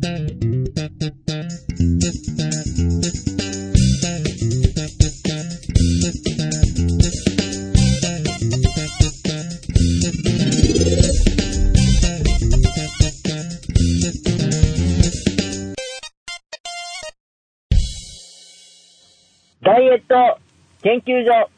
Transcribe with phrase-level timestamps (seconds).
[0.00, 0.08] ダ
[19.78, 20.38] イエット
[20.82, 21.50] 研究所。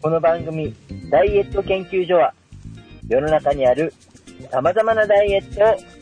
[0.00, 0.74] この番組、
[1.10, 2.32] ダイエット研究所は、
[3.06, 3.92] 世の中にある
[4.50, 5.99] 様々なダイエットを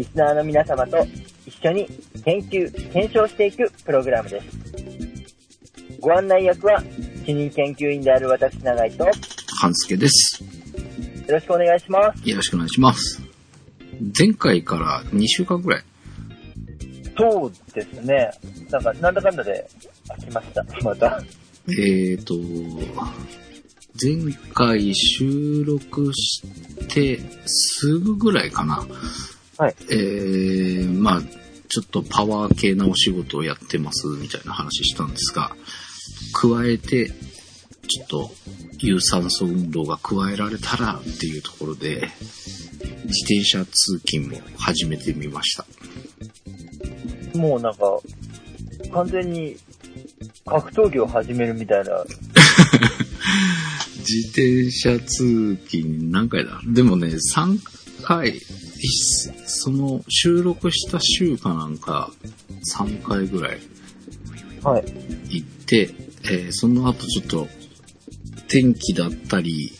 [0.00, 0.96] リスナーの皆様と
[1.46, 1.86] 一緒に
[2.24, 4.46] 研究、検証していくプログラムです。
[6.00, 6.82] ご案内役は、
[7.26, 9.12] 主任研究員である私、永井と、よ
[9.60, 10.42] 半助です。
[11.28, 12.30] ろしくお願いします。
[12.30, 13.22] よろしくお願いします。
[14.18, 15.84] 前回から2週間ぐらい。
[17.18, 18.30] そうですね。
[18.70, 19.68] なんか、なんだかんだで
[20.08, 20.64] 飽きました。
[20.82, 21.22] また。
[21.68, 22.34] えーと、
[24.02, 26.40] 前回収録し
[26.88, 28.86] てすぐぐらいかな。
[29.60, 29.74] はい。
[29.90, 31.22] えー、まあ
[31.68, 35.54] ちょっとパワー系なお仕事をやってますみたいな話したんですが、
[36.32, 37.10] 加えて、
[37.86, 38.30] ちょっと
[38.78, 42.08] 有酸素運動が加えられたらっていうところで、
[43.04, 45.66] 自転車通勤も始めてみました。
[47.36, 48.00] もうなんか、
[48.94, 49.56] 完全に
[50.46, 52.02] 格闘技を始めるみたいな。
[54.00, 56.62] 自転車通勤何回だ？
[56.66, 57.58] でもね、3
[58.02, 58.40] 回、
[59.46, 62.10] その収録した週かなんか
[62.76, 63.58] 3回ぐらい
[64.62, 64.84] はい。
[65.28, 65.90] 行って、
[66.24, 67.48] えーその後ちょっと
[68.48, 69.72] 天気だったり、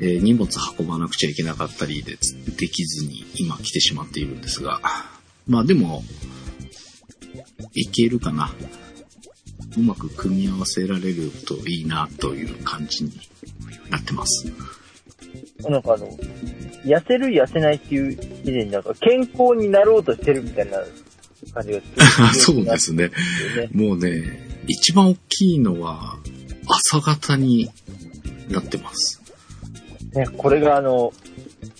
[0.00, 2.16] えー荷物運ばなくちゃいけなかったりで
[2.58, 4.80] できずに今来てしまっているんですが、
[5.46, 6.02] まあでも、
[7.74, 8.50] いけるかな。
[9.76, 13.12] うまく組み合わせられるといいなという感じに
[13.90, 14.52] なってます。
[15.68, 16.08] なんかあの、
[16.84, 20.78] 痩せる痩せないっていう以前になんか健康になろうとしてるみたいな
[21.52, 21.80] 感じが
[22.34, 23.08] そうですね。
[23.08, 23.12] ね。
[23.72, 24.22] もうね、
[24.66, 26.18] 一番大きいのは
[26.66, 27.70] 朝方に
[28.48, 29.20] なってます。
[30.14, 31.12] ね、これがあの、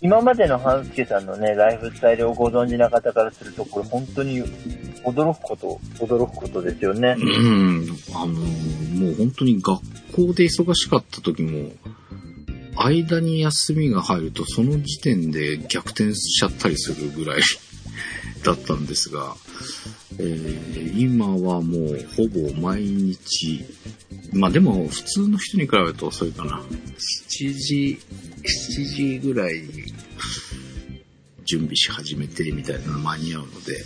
[0.01, 4.43] 今までの半助さんのね、ライフスタイルをご存知な方からすると、これ本当に
[5.05, 7.17] 驚くこと、驚くことですよね。
[7.19, 9.81] うん、あの、もう本当に学
[10.13, 11.71] 校で忙しかった時も、
[12.75, 17.43] 間に休みが入るとその時点で逆転しちゃったりするぐらい
[18.45, 19.37] だったんですが、
[20.19, 23.65] えー今はもうほぼ毎日、
[24.33, 26.63] まあでも普通の人に比べると遅いかな。
[27.39, 27.99] 7時、
[28.69, 29.69] 7時ぐらいに
[31.45, 33.85] 準備し始めてみたいなの間に合うので、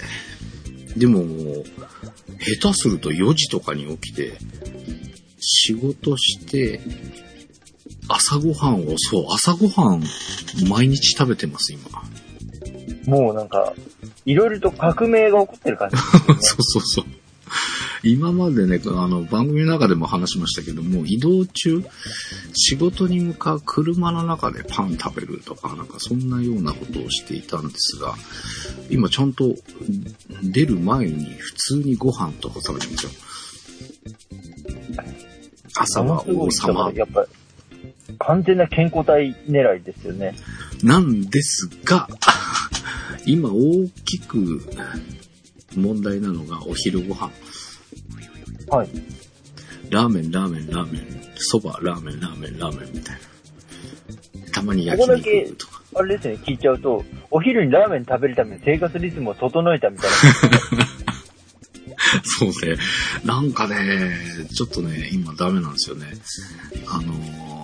[0.96, 1.64] でももう、
[2.60, 4.36] 下手すると4時とかに起きて、
[5.40, 6.80] 仕事して、
[8.08, 10.02] 朝ごはんを、そう、朝ごはん
[10.68, 12.02] 毎日食べてます、今。
[13.06, 13.72] もうなんか、
[14.24, 16.02] いろいろと革命が起こってる感じね。
[16.40, 17.04] そうそうそう。
[18.02, 21.82] 今までね、あの、番組の中でも話しましたけども、移動中、
[22.54, 28.14] 仕事に向かう車の中でパン食べるとか、なんかそんなようなことをしていたんですが、
[28.90, 29.54] 今ちゃんと
[30.42, 33.10] 出る前に普通にご飯とか食べてますよ。
[35.74, 37.26] 朝は王様やっぱ、
[38.18, 40.34] 完全な健康体狙いですよね。
[40.82, 42.08] なんですが、
[43.26, 44.62] 今大きく
[45.76, 47.30] 問題なのがお昼ご飯。
[48.68, 48.88] はい。
[49.90, 51.04] ラーメン、ラーメン、ラーメン、
[51.36, 53.20] そば、ラーメン、ラーメン、ラーメンみたいな。
[54.52, 55.82] たまに焼ここだけ肉とか。
[55.94, 60.86] あれですね、聞いちゃうと、お昼にラーメン食べるために生活リズムを整えたみたいな。
[62.24, 62.76] そうね。
[63.24, 64.16] なんかね、
[64.54, 66.06] ちょっとね、今ダメなんですよね。
[66.88, 67.55] あのー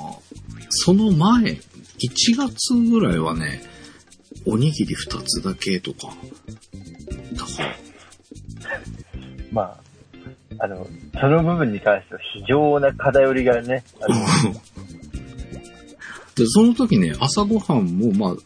[0.75, 1.61] その前、1
[2.37, 3.63] 月ぐらいはね、
[4.47, 6.09] おにぎり2つだけとか。
[7.35, 7.77] だから、
[9.53, 9.81] まあ、
[10.59, 10.87] あの、
[11.21, 13.85] その部分に関しては非常な偏りがね、
[16.35, 18.37] で、その時ね、朝ごはんも、まあ、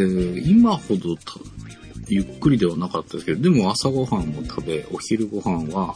[0.00, 1.34] えー今ほどた
[2.08, 5.94] ゆっくりではなかったですけど、でも朝ごはんも食べ、お昼ごはんは、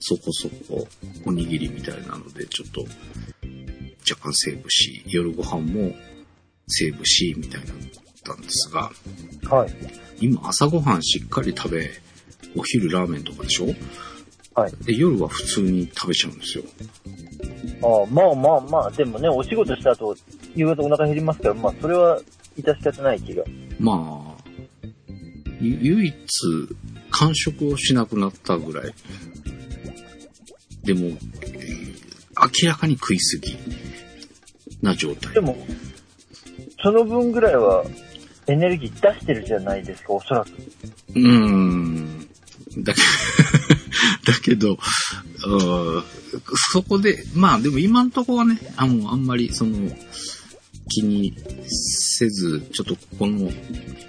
[0.00, 0.88] そこそこ
[1.24, 2.84] おにぎりみたいなので、ちょっと、
[4.08, 5.94] 若干セーブし、夜ご飯も
[6.68, 7.74] セーブし、みたいなっ
[8.24, 8.90] たんですが、
[9.50, 9.74] はい。
[10.20, 11.90] 今朝ごはんしっかり食べ、
[12.56, 13.66] お昼ラーメンとかでしょ？
[14.54, 14.72] はい。
[14.84, 16.64] で、夜は普通に食べちゃうんですよ。
[17.82, 20.16] ああまあまあまあ、でもね、お仕事した後、
[20.56, 22.20] 夕方お腹減りますから、まあ、それは、
[22.58, 23.44] 致し方ない気が。
[23.78, 24.44] まあ、
[25.60, 26.14] ゆ唯一、
[27.10, 28.94] 完食をしなくなったぐらい。
[30.82, 31.88] でも、えー
[32.62, 33.58] 明らかに食いすぎ
[34.82, 35.40] な状態で。
[35.40, 35.56] も、
[36.82, 37.84] その分ぐらいは、
[38.46, 40.48] エネルギー出してるじゃないですか、おそらく。
[40.48, 42.28] うーん。
[42.78, 43.00] だけ
[44.24, 44.78] だけど、
[45.46, 46.04] うん
[46.72, 49.90] そこで、まあでも今んとこはね、あもうあんまりその、
[50.90, 51.34] 気に
[51.66, 53.50] せず、ちょっとこの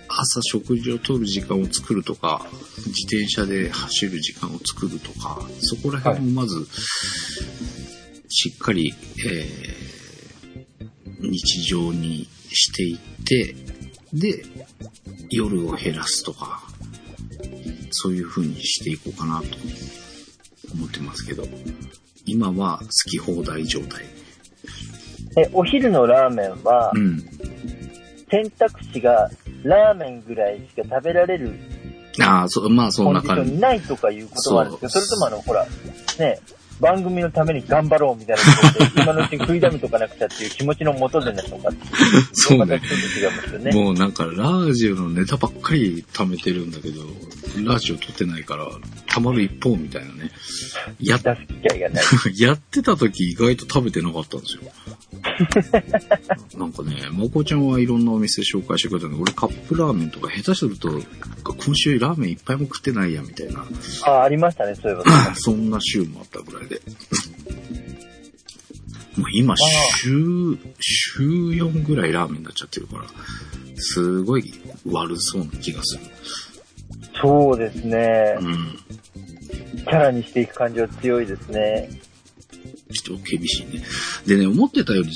[0.07, 2.45] 朝食事をとる時間を作るとか、
[2.77, 6.67] 自転車で走る時間を作るとか、そこら辺をまず、
[8.29, 8.93] しっかり、
[9.25, 9.98] えー
[11.19, 13.55] 日常にしていって、
[14.13, 14.43] で、
[15.29, 16.61] 夜を減らすとか、
[17.91, 19.45] そういう風にしていこうかなと
[20.73, 21.43] 思ってますけど、
[22.25, 24.05] 今は好き放題状態。
[25.37, 27.19] え、お昼のラーメンはう、ん。
[28.31, 29.29] 選択肢が
[29.63, 31.51] ラーメンぐらいしか食べられる
[32.21, 33.53] ああ、そう、まあそコんな感じ。
[33.53, 35.65] ないとかいうことはあるんですけど、それともあの、ほら、
[36.19, 36.39] ね、
[36.79, 41.69] 番組のために頑張ろうみたいなことで、今のうちに食いだめとかなくちゃっていう気持ちのもとでなのか。
[42.33, 42.81] そうね
[43.59, 43.71] ね。
[43.71, 47.01] もうなんかラジオのネタばっかり貯めてるんだけど、
[47.65, 48.65] ラジオ撮ってないから、
[49.07, 50.31] 溜まる一方みたいなね。
[50.99, 51.21] やっ。
[52.37, 54.61] やってた時意外と食べてなかったんですよ。
[56.57, 60.89] なんかね、まこちゃんはいろんなお店紹介してくれたけど、俺カップラーメンとか下手すると、
[61.43, 63.65] 今週ラーメンいっぱいも食ってないや、みたいな。
[64.03, 65.03] あ、ありましたね、そういえば。
[65.35, 66.81] そんな週もあったぐらいで。
[69.15, 73.05] もう今、週、週4ぐらいラーメンになっちゃってるから、
[73.77, 74.53] すごい
[74.85, 76.03] 悪そうな気がする。
[77.21, 78.37] そうですね。
[78.39, 78.79] うん。
[79.83, 81.89] キャラにしていく感じは強いですね。
[82.91, 83.83] 人厳しいね。
[84.25, 85.09] でね、思ってたより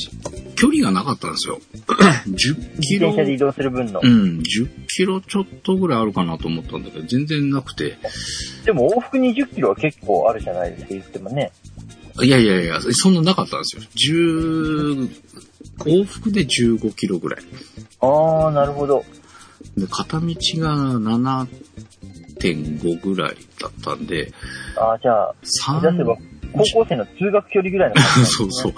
[0.56, 1.60] 距離がなかったんですよ。
[2.30, 3.10] 10自キロ。
[3.10, 4.00] 転車で移動する分の。
[4.04, 7.98] うん、10キロちょっとぐらいあるかなと思ったんだけど、全然なくて。
[8.66, 11.52] でも往復20キロは結構あるじゃないですか、言ってもね。
[12.22, 13.82] いやいやいや、そんななかったんですよ。
[13.82, 15.10] 10、
[15.80, 17.44] 往復で15キロぐらい。
[18.02, 19.04] ああ、なるほど。
[19.76, 20.76] で、片道が
[22.38, 24.32] 7.5ぐらいだったんで、
[24.78, 25.34] ああ、じゃあ、
[25.82, 28.02] 目指せば3、高校生の通学距離ぐらいのね。
[28.26, 28.74] そうそう、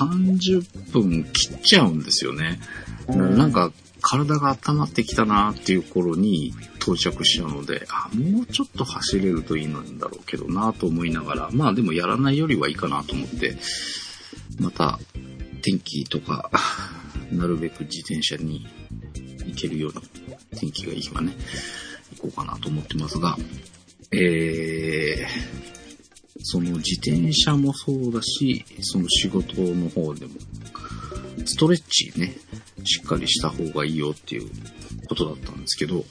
[0.00, 2.60] 30分切っちゃうんですよね。
[3.08, 3.72] うんなんか、
[4.02, 13.56] 体が温まってきたなっていう頃に到着しちゃうので、あ、もうちょっと走れるといいんだろうけどなと思いながら、まあでもやらないよりはいいかなと思って、
[14.58, 14.98] また
[15.62, 16.50] 天気とか、
[17.30, 18.66] なるべく自転車に
[19.46, 21.36] 行けるように、天気がいい日はね、
[22.16, 23.38] 行こうかなと思ってますが、
[24.10, 25.81] えー、
[26.42, 30.32] その自転車もそうだし、その仕事の方でも、
[31.44, 32.36] ストレッチね、
[32.84, 34.50] しっかりした方がいいよっていう
[35.08, 36.04] ことだったんですけど、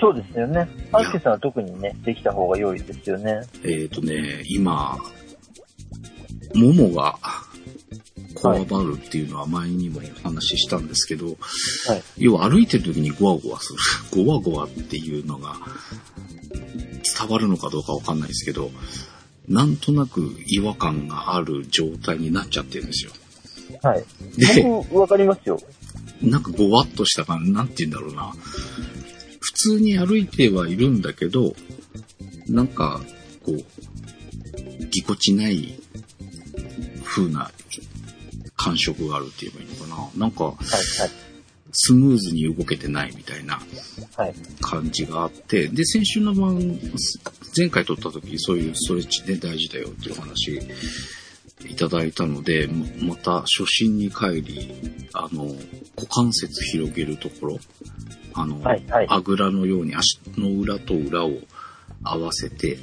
[0.00, 0.68] そうですよね。
[0.92, 3.40] アンケさんは特にね、できた方が良いですよね。
[3.62, 4.98] えっ、ー、とね、今、
[6.54, 7.18] ももが、
[8.34, 11.36] こわばるっていうのは前にもお話ししたんですけど、はい。
[12.18, 13.78] 要は歩いてる時にゴワゴワする。
[14.24, 15.56] ゴワゴワっていうのが
[17.18, 18.70] 伝わるのかどうかわかんないですけど、
[19.48, 23.12] なんとなく違和感がある状態になっちゃってるんですよ。
[23.82, 24.04] はい。
[24.36, 25.60] で、僕、わかりますよ。
[26.22, 28.32] なんかごわっとした感じ、なんて言うんだろうな。
[29.40, 31.54] 普通に歩いてはいるんだけど、
[32.48, 33.00] なんか、
[33.44, 33.64] こう、
[34.90, 35.78] ぎこちない
[37.04, 37.50] 風な
[38.56, 40.26] 感触があるって言えばいいのかな。
[40.26, 41.27] なんか、はい、はい。
[41.72, 43.60] スムーズに動けてないみたいな
[44.16, 44.34] はい。
[44.60, 46.78] 感じがあって、で、先週の晩、
[47.56, 50.60] 前回撮った時、そういうストレッチで大事だよっていうお話
[51.66, 54.72] いただいたので、ままた初心に帰り、
[55.12, 55.44] あの、
[55.96, 57.58] 股関節広げるところ、
[58.34, 61.32] あの、はいはいあぐらのように足の裏と裏を
[62.02, 62.76] 合わせて、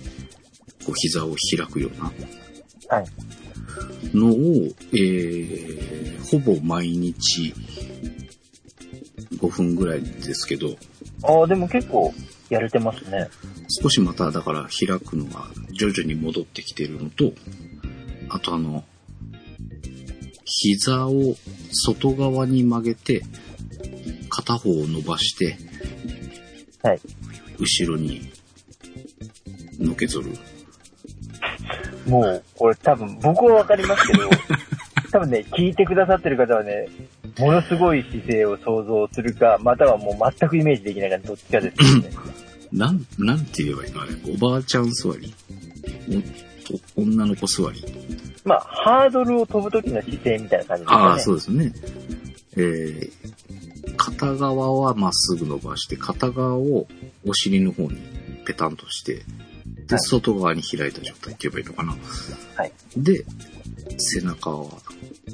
[0.86, 2.12] こう膝を開くような
[2.96, 3.06] はい。
[4.13, 4.36] のを、
[4.94, 7.54] えー、ほぼ毎日
[9.34, 10.75] 5分ぐらいですけど、
[11.24, 12.13] ああ、でも結構、
[12.50, 13.27] やれてますね。
[13.82, 17.34] 少しまただから開くのが徐々に戻ってきてるのと、
[18.29, 18.84] あとあの、
[20.46, 21.36] 膝を
[21.72, 23.24] 外側に曲げて、
[24.29, 25.58] 片方を伸ばして、
[26.84, 27.00] はい。
[27.58, 28.32] 後ろに
[29.79, 30.32] のけぞる。
[32.08, 34.29] もう、これ多分、僕はわかりますけど、
[35.12, 36.88] 多分ね、聞いてくださってる方はね、
[37.38, 42.10] ものすごい姿勢を想像するか、またはもう全くイメージできないか、どっちかですよね。
[42.72, 44.01] なん、なんて言えばいいの？
[44.01, 45.34] あれ、おばあちゃん座り？
[46.98, 47.86] お女の子座り？
[48.44, 51.04] まあ、ハードルを飛ぶ時の姿勢みたいな感じですかね。
[51.04, 51.74] ああ、そうですね。
[52.58, 56.88] えー、片側はまっすぐ伸ばして、片側を
[57.25, 57.98] お尻の方に
[58.46, 59.15] ペタンとして、
[59.88, 61.96] で、はい外側に開いた状態って言えばいいのかな？
[62.56, 62.72] はい。
[62.98, 63.25] で、
[63.98, 64.66] 背中は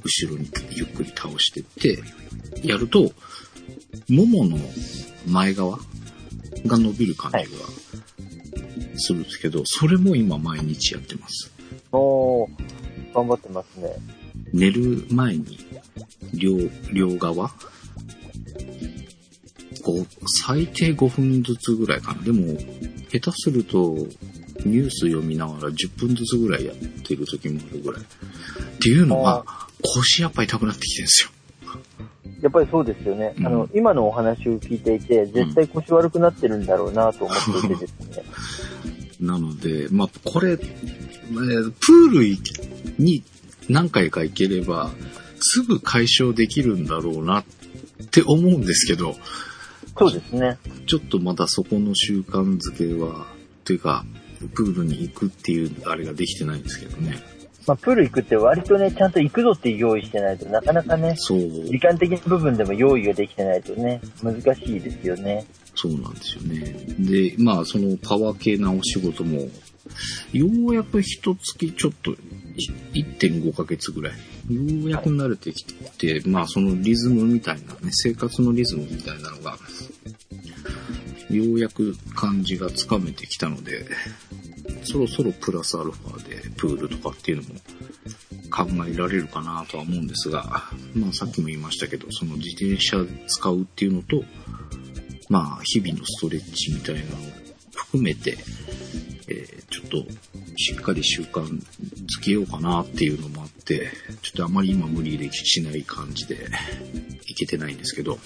[0.03, 2.01] 後ろにゆっくり倒してって、
[2.63, 3.11] やると、
[4.09, 4.57] ももの
[5.27, 5.77] 前側
[6.65, 7.43] が伸びる感じが
[8.97, 11.51] するんですけど、それも今毎日やってます。
[11.91, 12.49] おー、
[13.13, 13.95] 頑張ってますね。
[14.53, 15.59] 寝る前に、
[16.33, 16.57] 両、
[16.93, 17.49] 両側
[19.83, 20.07] こう、
[20.45, 22.21] 最低5分ずつぐらいかな。
[22.21, 22.57] でも、
[23.11, 23.97] 下手すると、
[24.65, 28.01] ニュース読みながら10分ずつぐらいやってる時もあるぐらい。
[28.01, 28.05] っ
[28.79, 29.45] ていうのは、
[29.81, 31.31] 腰やっぱ痛くなってきてるんですよ。
[32.41, 33.33] やっぱりそうですよね。
[33.37, 38.23] うんあの、今のお話を聞いていて、絶対腰悪くなってるんだろうなと思っていてですね。
[39.21, 42.37] なので、まあ、これ、えープール
[42.97, 43.23] に
[43.69, 44.91] 何回か行ければ、
[45.39, 47.45] すぐ解消できるんだろうなっ
[48.11, 49.15] て思うんですけど、
[49.97, 50.57] そうですね。
[50.87, 53.27] ちょっとまだそこの習慣づけは、
[53.65, 54.05] というか、
[54.49, 57.17] プールに行くっていうあれができてないんですけどね。
[57.67, 65.45] まあ、プール行くって割とね、ちゃんと行くぞって用意してないとなかなかね、時間的な部分でも用意ができてないとね、難しいですよね。
[65.75, 66.75] そうなんですよね。
[66.99, 69.47] で、まあ、そのパワー系なお仕事も、
[70.33, 72.11] ようやく一月ちょっと、
[72.93, 75.63] い1.5ヶ月ぐらい、ようやく慣れてき
[75.97, 79.57] て、まあ、そのリズムみたいなね、生活のリズムみたいなのが、
[81.33, 83.85] ようやく感じがつかめてきたので、
[84.83, 87.59] そろそろプラスアルファでプールとかっていうのも
[88.49, 92.97] 考えられるかなとは思うんですが、まあさっきも言いましたけど、その自転車
[93.27, 94.23] 使うっていうのと、
[95.29, 97.09] まあ日々のストレッチみたいなのを
[97.73, 98.37] 含めて、
[99.27, 100.11] えーちょっと
[100.57, 103.89] しっかり習慣づけようかなっていうのもあって、
[104.21, 106.45] ちょっとあまり今無理でしない感じで
[107.25, 108.19] いけてないんですけど、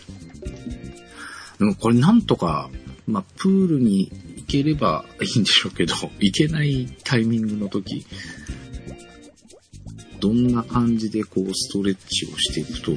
[1.59, 2.69] でもこれなんとか、
[3.07, 8.05] まあプールに行ければいいんでしょうけど、 行けないタイミングの時、
[10.19, 12.95] どんな感じでこうストレッチをしていくと、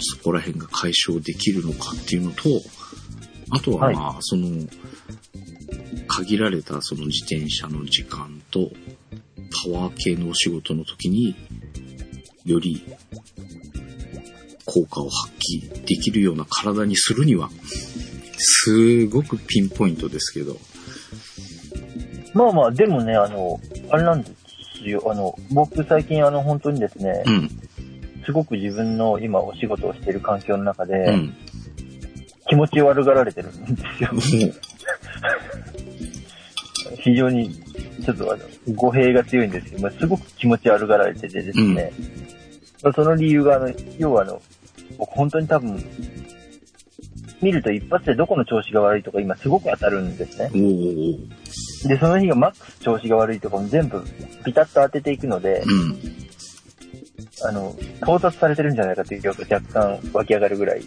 [0.00, 2.42] そこら辺が解消できるのかっていうのと、
[3.50, 4.68] あとはまあ、その、
[6.06, 8.70] 限られたその自転車の時間と、
[9.64, 11.34] パワー系のお仕事の時に、
[12.44, 12.82] より
[14.64, 17.50] 効果を発揮できるような体にするには、
[18.38, 20.56] すごくピンポイントですけど、
[22.34, 23.58] まあまあ、でもね、あの、
[23.90, 24.30] あれなんで
[24.80, 25.02] すよ。
[25.10, 27.50] あの、僕最近あの、本当にですね、うん、
[28.24, 31.34] すごく自分の今お仕事をしている環境の中で、うん。
[32.48, 34.10] 気持ち悪がられてるんですよ。
[37.00, 37.54] 非常に、
[38.04, 38.42] ちょっとあの、
[38.74, 41.92] 語弊が強いんですけど、まあ、すごく気持ち悪がられててですね、
[42.82, 44.40] まあその理由が、あの、要はあの、
[44.96, 45.84] 僕本当に多分、
[47.40, 50.50] 見ると一発でどこの調子が悪いとか今すごく当たるんですね。
[51.88, 54.02] で、その日がマックス調子が悪いとかも全部
[54.44, 55.98] ピタッと当てていくので、うん。
[57.44, 60.80] あの、到達されてるんじゃないかという気が若干湧き上がるぐらい。
[60.80, 60.86] で、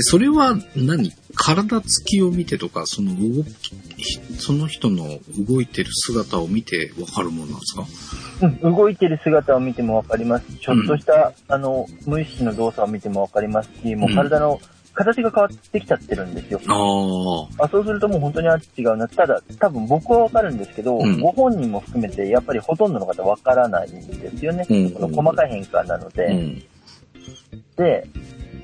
[0.00, 1.12] それは何？
[1.34, 3.74] 体つきを見てとか、その動き、
[4.38, 8.46] その人の動いてる姿を見てわかるものなんですか？
[8.62, 14.60] うん、動いてる姿を見てもわかりますし、ちょっとした、あの、無意識の動作を見てもわかりますし、もう体の
[14.96, 16.60] 形が変わってきちゃってるんですよ。
[17.58, 19.06] あそうするともう本当にあ違うな。
[19.06, 24.66] ただ、多分僕はわかるんですけど、うんご本人も含めて、やっぱりほとんどの方わからないんですよね。
[24.68, 26.24] うんこの細かい変化なので。
[26.26, 26.62] うん。
[27.76, 28.08] で、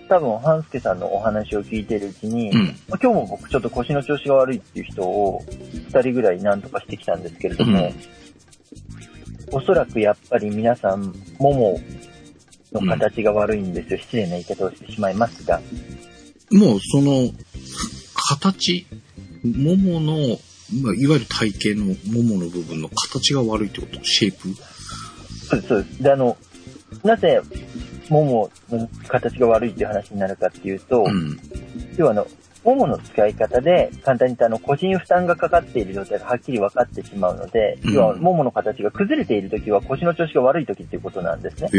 [0.09, 2.67] 多分、半助さんのお話を聞いてるうちに、うん。
[2.89, 5.43] まあ今日も僕ちょっと腰の調子が悪いっていう人を
[5.91, 7.93] 2人ぐらいなんとかしてきたんですけれども、
[9.53, 11.81] おそらくやっぱり皆さん、もも
[12.73, 13.99] の形が悪いんですよ。
[13.99, 15.61] 失礼な言い方をしてしまいますが。
[16.53, 17.31] もうその、
[18.15, 18.87] 形、
[19.45, 20.39] ももの、
[20.83, 24.03] まあ、いわゆる体型のももの部分の形が悪いってこと？
[24.05, 24.49] シェイプ？
[25.49, 26.03] そうです、そうです。
[26.03, 26.37] で、あの、
[27.03, 27.41] なぜ、
[28.09, 31.39] ももの形が悪いっていう話になるかっていうと、うん。
[31.97, 32.27] 要はあの、
[32.65, 41.71] ももの使い方で、簡単に言ってあの、腰に負担がかかっている状態がはっきり分かってしまうので、うん要は、ももの形が崩れているときは腰の調子が悪いときっていうことなんですね。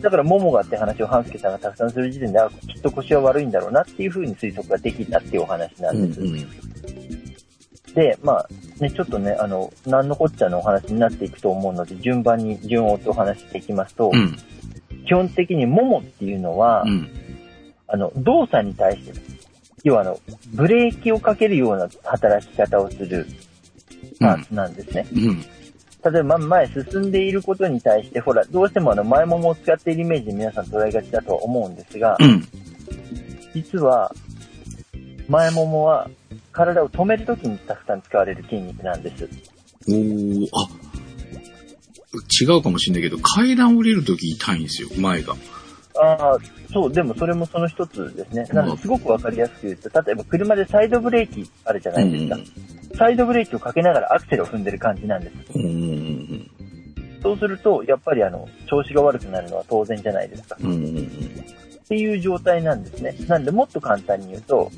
[0.00, 6.20] だから、ももがって話を半助さんがたくさんする時点で、あ、きっと腰は悪いんだろうなっていうふうに推測ができたっていうお話なうんんです。
[6.20, 7.94] うん。
[7.94, 8.48] で、まあ、
[8.80, 14.36] ね、ちょっとね、あの、なんのこっちゃのお話になっていくと思うので、順番に順を追ってお話していきますと、うん。
[15.06, 17.08] 基本的にももっていうのは、うん。
[17.86, 19.12] あの、動作に対して、
[19.84, 20.20] 要はあの、
[20.54, 23.26] ブレーキをかけるような働き方をする
[24.20, 25.06] パーツなんですね。
[25.12, 25.44] うん。
[26.12, 32.44] 例えば、前進んでいることに対して、ほら、どうしてもあの、前ももを使っているイメージで皆さん捉えがちだとは思うんですが、うん。
[33.54, 34.12] 実は、
[35.28, 36.10] 前ももは、
[36.52, 39.28] 体を止めるときにたくさん使われる筋肉なんです。
[39.88, 40.68] おー、あ、
[42.40, 45.34] 違うかもしれないけど、階段降りるとき痛いんですよ、前が。
[45.96, 46.38] ああ、
[46.72, 48.44] そう、でもそれもその一つですね。
[48.52, 52.38] なのですごくわかりやすく言うと、例えば車でサイドブレーキあるじゃないですか。
[52.98, 55.58] サイドブレーキをかけながらアクセルを踏んでる感じなんです。
[55.58, 55.62] うん。
[55.62, 56.50] うん。
[57.22, 60.56] そうすると、やっぱりあの、調子が悪くなるのは当然じゃないですか。
[60.60, 60.72] うん。
[60.72, 61.08] うん。
[61.82, 63.14] っていう状態なんですね。
[63.28, 64.70] なんでもっと簡単に言うと、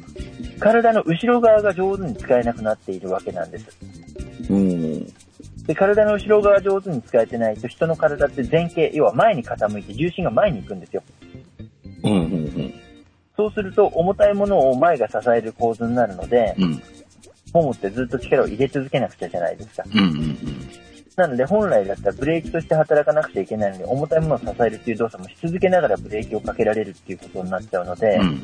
[0.58, 3.76] 体の後ろ側が上手に使えなくなっているわけなんです。
[4.50, 5.12] うん。
[5.66, 11.02] で、体の後ろ側上手に使えてないと人の体って前傾、要は前に傾いて重心が前に行くんですよ。
[12.02, 12.12] うん。
[12.12, 12.74] うん。
[13.36, 16.82] そうすると重たいものを前が支える構図になるので、うん。
[17.52, 19.84] ももってずっと力を入れ続けなくちゃじゃないですか。
[19.92, 20.00] うん。
[20.00, 20.38] うん。
[21.16, 28.36] なので本来だったらブレーキとして働かなくちゃいけないのに重たいものを支えるっていう動作もし続けながらブレーキをかけられるっていうことになっちゃうので、うん。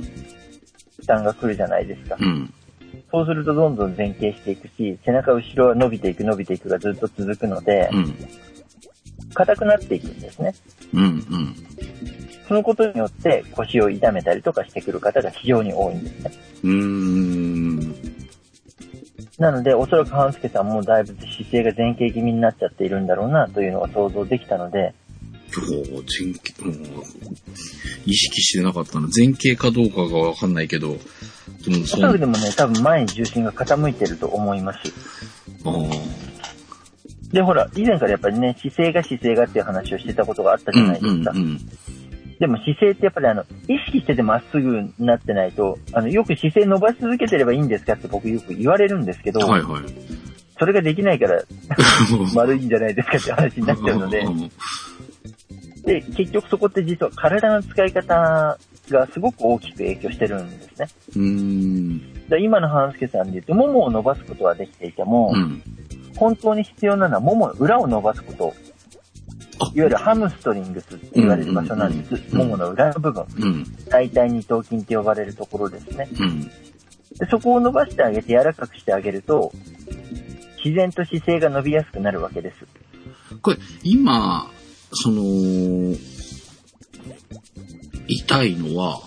[1.01, 2.17] 負担が来るじゃないですか。
[2.19, 2.55] うん。
[3.11, 8.15] そうするとどんどん前傾していくし、背中後ろは伸びていく伸びていくがずっと続くのでう、ん。
[9.35, 10.55] 硬くなっていくんですね。
[10.93, 11.03] うん。
[11.03, 11.57] うん。
[12.49, 16.33] そのことによって腰を痛めたりとかしてくる方が非常に多いんですね。
[16.65, 17.95] うーん。
[19.39, 24.95] なので、おそらく半助さんもだいぶ姿勢が前傾気味になっちゃっているんだろうなというのが想像できたので、
[25.57, 27.05] お前傾、もう
[28.07, 29.09] 意識してなかったな。
[29.15, 30.99] 前傾かどうかがわかんないけど、
[31.65, 34.93] でもおその、そらくでもね、多分前に重心が傾いてると思います。
[37.33, 41.31] で、ほら、以前からやっぱりね、姿勢が姿勢がっていう話をしてたことがあったじゃないですか。
[41.33, 41.59] うんうん
[42.41, 49.47] でも姿勢ってやっぱりあの、意識しててまっすぐになってないと、あの、よく姿勢伸ばし続けてればいいんですかって僕よく言われるんですけど、うん。
[49.47, 49.83] はいはい。
[50.59, 51.43] それができないから
[52.35, 54.51] 丸いんじゃないですかって話になっちゃうので、うん
[55.85, 58.59] で、結局そこって実は体の使い方
[58.93, 60.89] がすごく大きく影響してるんですね。
[61.17, 62.29] うーん。
[62.29, 65.63] で今の半助さんで言うと、ももを伸ばすことはできていても、うん。
[66.17, 68.55] 本当に必要なのはももの裏を伸ばすこと。
[69.63, 72.15] あいわゆるハムストリングスって言われる場所なんです。
[72.33, 73.25] うんももの裏の部分。
[73.39, 73.65] うん。
[73.89, 76.09] 大体二頭筋って呼ばれるところですね。
[76.19, 76.45] うん。
[77.21, 79.53] でそこを伸ばしてあげて柔らかくしてあげると、
[80.65, 82.67] 自然と姿勢が伸びやすくなるわけです。
[83.43, 84.51] これ、今、
[84.93, 85.95] その、
[88.11, 89.01] 痛いのは、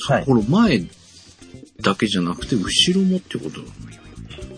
[0.00, 0.82] はいこの前
[1.82, 3.60] だけじゃなくて、後ろもってこと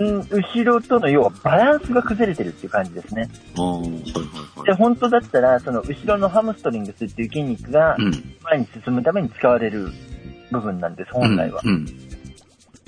[0.03, 3.29] うん、後ろとの要はバランスが崩れてるっていう感じですね。
[3.57, 4.03] ああ、はいはい
[4.65, 4.75] で、はい。
[4.77, 8.35] 本当だったら、その後ろのハムストリングスっていう筋肉がうん。
[8.43, 9.91] 前に進むために使われる
[10.51, 11.61] 部分なんです、本来は。
[11.63, 11.87] うん。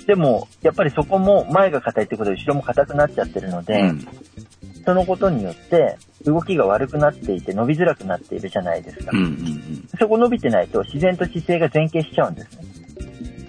[0.07, 4.07] でも、やっぱりそこも前が硬いってことで後ろも硬くなっちゃってるので、うん。
[4.85, 9.11] そのことによって動きが悪くなっていて伸びづらくなっているじゃないですか。
[9.13, 9.19] うん。
[9.19, 9.89] うん。
[9.99, 12.65] そこ伸びてないと自然と姿勢が前傾しちゃうんですね。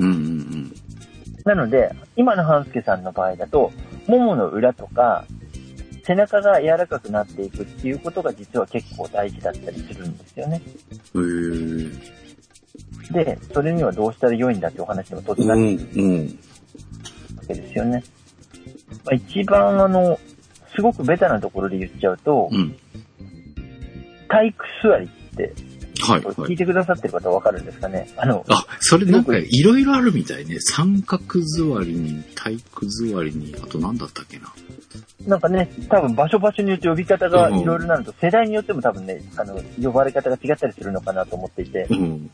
[0.00, 0.08] うん。
[0.08, 0.74] うん。
[1.44, 3.72] なので、今の半助さんの場合だと、
[4.06, 5.24] ももの裏とか、
[6.06, 10.62] 背中が柔らかくなっていくっていうことが実は結構大事だったりするんですよね。
[11.14, 11.82] うん。
[11.82, 11.90] へ
[13.20, 13.24] え。
[13.24, 15.54] で、それにはどうしたら良いんだってお話にも当然うな。
[15.54, 15.60] る
[17.36, 18.04] わけですよね。
[19.04, 20.18] まあ、一番あの、
[20.74, 22.76] すごくベタなところで言っちゃうと、うん。
[24.28, 25.54] 体育座りって、
[26.00, 26.34] はいはい。
[26.34, 28.10] 聞いてくださってる方はわかるんですかね？
[28.16, 30.58] あの、あ、それなんかいろいろあるみたいね。
[30.60, 34.52] 三角座りに、体育座りに、あと何だったっけな？
[35.26, 42.30] なんかね、多分場所場所によって呼び方がいろいろなると、世代によっても多分ね、あの、呼ばれ方が違ったりするのかなと思っていて、うん。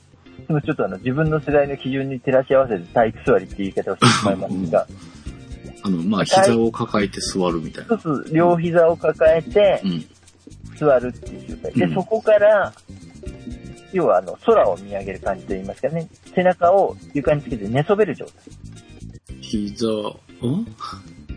[0.48, 4.87] でもちょっとあの、自分の世代の基準に照らし合わせて体育座りっていう言い方をしてしまいますが、
[5.83, 7.97] あの、まあ、膝を抱えて座るみたいな。
[7.97, 10.05] 一つ両膝を抱えてうん。
[10.77, 11.73] 座るっていう状態。
[11.73, 12.73] で、うんそこから、
[13.93, 18.35] 要はあの、空を見上げる感じといいますかね、背中を床につけて寝そべる状態。
[19.40, 20.66] 膝、ん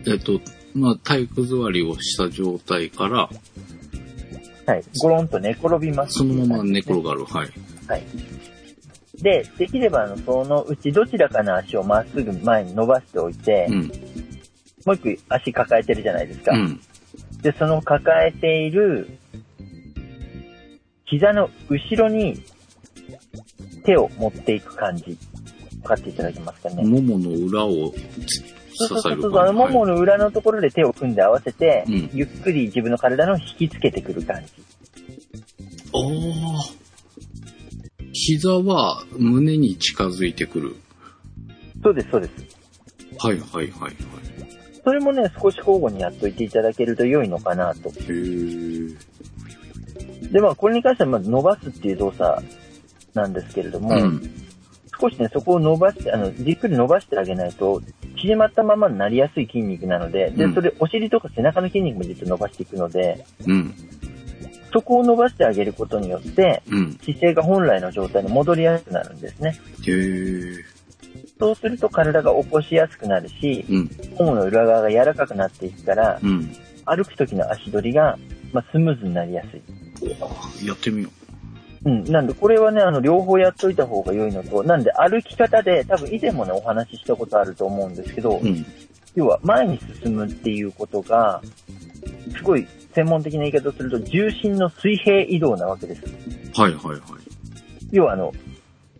[0.06, 0.40] えっと、
[0.74, 3.28] まあ、体育座りをした状態から、
[4.66, 4.84] はい。
[5.02, 6.14] ゴロンと寝転びます。
[6.14, 7.24] そのまま寝転がる。
[7.24, 7.50] はい。
[7.86, 8.02] はい。
[9.20, 13.92] で、できれば、あの、そのうちどちらかの足をまっすぐ前に伸ばしておいて、うん。
[14.84, 16.52] もう一個足抱えてるじゃないですか。
[16.52, 16.80] うん。
[17.42, 19.18] で、その抱えている、
[21.04, 22.42] 膝の後ろに
[23.84, 25.18] 手を持っていく感じ。
[25.82, 26.82] 分かっていただけますかね。
[26.82, 27.92] ももの裏を
[28.26, 34.52] つそうそうそうももの裏のところで手を組んで合わせて、うんゆっくり自分の体の引きつけてくる感じ。
[35.92, 36.84] ああ。
[38.12, 40.76] 膝は胸に近づいてくる。
[41.82, 42.32] そうです、そうです。
[43.18, 43.94] はいはいはいはい。
[44.84, 47.90] それもね、少し交互にやっといていただけると良いのかなと。
[50.30, 52.42] で、まあ、これに関してはまず伸ばすっていう動作
[53.14, 54.22] なんですけれども、うん。
[55.00, 57.82] 少しね、そこを伸ばして、あの、じっくり伸ばしてあげないと、
[58.16, 63.74] 縮まったままになりやすい筋肉なので、でう、んそれ、お尻とか背中の筋肉も実は伸ばしていくので、うん。
[64.72, 66.98] そこを伸ばしてあげることによって、うん。
[67.02, 69.58] 姿勢が本来の状態に戻りやすくなるんですね。
[69.86, 70.73] へえ。
[71.38, 73.90] そうすると体が起こしやすくなるし、うん。
[74.18, 76.54] ももの裏側が柔らかくなっていくから、うん。
[76.84, 78.18] 歩く時の足取りが、
[78.52, 79.62] まあ、スムーズになりやすい。
[80.20, 81.10] おやってみよ
[81.84, 82.04] うん。
[82.04, 88.46] なんで、これはね、あの、両方やっといた方が良いのと、なんで歩き方で、多分以前もね、お話ししたことあると思うんですけど、う。
[88.46, 88.64] うん。
[89.14, 91.42] 要は前に進むっていうことが、
[92.36, 96.02] すごい専門的な言い方をすると、重心の水平移動なわけです。
[96.54, 97.00] はいはいはい。
[97.92, 98.32] 要はあの、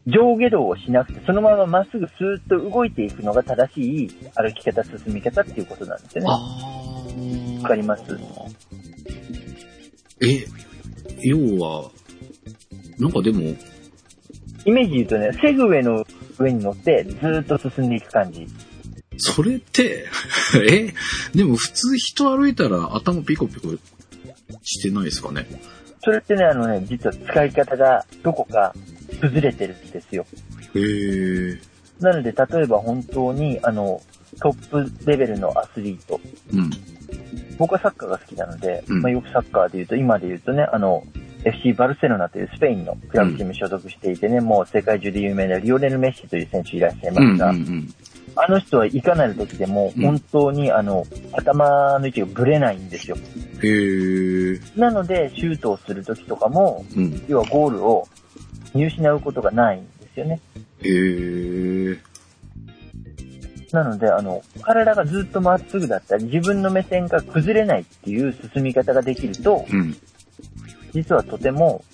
[0.07, 7.61] 上下動をしなくて、そのまままっすぐスーッと動いていくのが正しい歩き方、進み方っていうことなんですよね。
[7.62, 8.03] わかります？
[10.21, 10.45] え、
[11.23, 11.90] 要は、
[12.99, 13.40] なんかでも、
[14.67, 16.07] イメージ言うとね、セグウェイの
[16.38, 18.47] 上に乗ってずーっと進んでいく感じ。
[19.17, 20.07] それって、
[20.71, 20.93] え、
[21.35, 23.69] でも普通人歩いたら頭ピコピコ
[24.62, 25.47] してないですかね？
[26.05, 28.75] それってね、あのね、実は使い方がどこか
[29.21, 30.27] 崩れてるんですよ。
[30.75, 31.59] へえ。
[32.01, 34.01] なので、例えば本当に、あの、
[34.40, 36.21] トップレベルのアスリート。
[36.53, 36.71] うん。
[37.57, 41.05] 僕はサッカーが好きなので、うんまあ、よくサッカーで言うと、今で言うとね、あの、
[41.45, 47.95] FC バルセロナというスペインのクラブチームに所属していてね、もう世界中で有名なリオネル・メッシという選手いらっしゃいまうんうんすが、うん。
[48.37, 53.17] あの人はいかなる時でもうん本当にあの、頭の位置がぶれないんですよ。
[53.62, 54.61] へえ。
[54.77, 57.25] なので、シュートをする時とかも、うん。
[57.29, 58.09] 要はゴールを
[58.75, 60.40] 見失うことがないんですよね。
[60.83, 61.99] へえ。
[63.73, 69.97] なので、あの、体がずっとまっすぐだったり、自分の目線が崩れないっていう進み方ができると、うん。
[70.93, 71.85] 実はとても、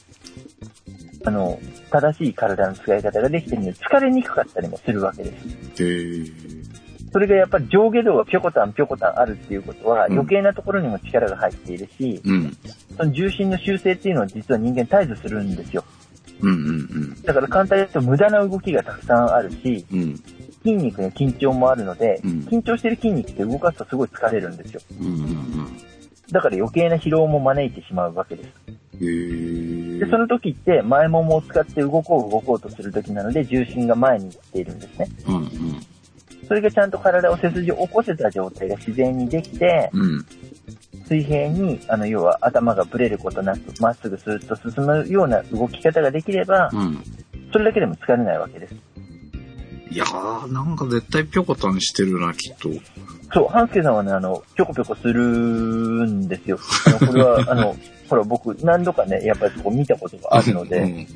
[1.24, 1.58] あの、
[1.90, 5.32] 正しい体の使い方ができてるので、疲れにくかったりもするわけで
[5.76, 5.82] す。
[5.82, 6.79] へえ。
[7.12, 12.56] それがやっぱり上下動がぴょこたんぴょこたんあるっていうことは、うん余計なところにも力が入っているし、うん。
[12.96, 15.84] その重心の修正っていうのは実は人間絶えずするんですよ。
[16.40, 20.00] うんうんだから簡単に言うと無駄な動きがたくさんあるし、うん。
[20.00, 20.16] うん。
[20.62, 24.80] 筋肉の緊張もあるので、うん緊張してる筋肉って動かすとすごい疲れるんですよ。
[25.00, 25.90] うんうん
[26.30, 28.50] だから余計な疲労も招いてしまうわけです。
[29.98, 35.08] で、その時って前ももを使って動こう動こうとする時なので重心が前に行っているんですね。
[35.26, 35.46] うんうん。
[36.50, 40.26] それがちゃんと体を背筋を起こせた状態が自然にできて、うん。
[41.06, 47.04] 水平に、あの、要は頭がブレることなく、まっすぐスーッと進むような動き方ができれば、うん。
[47.52, 48.74] それだけでも疲れないわけです。
[49.92, 52.68] いやー、なんか絶対ぴょこたんしてるな、きっと。
[53.32, 56.58] そう、半助さんはね、あの、ぴょこぴょこするんですよ。
[56.86, 57.76] あの、これは、あの、
[58.08, 61.06] ほら、僕、何度かね、やっぱりそこ見たことがあるので、うん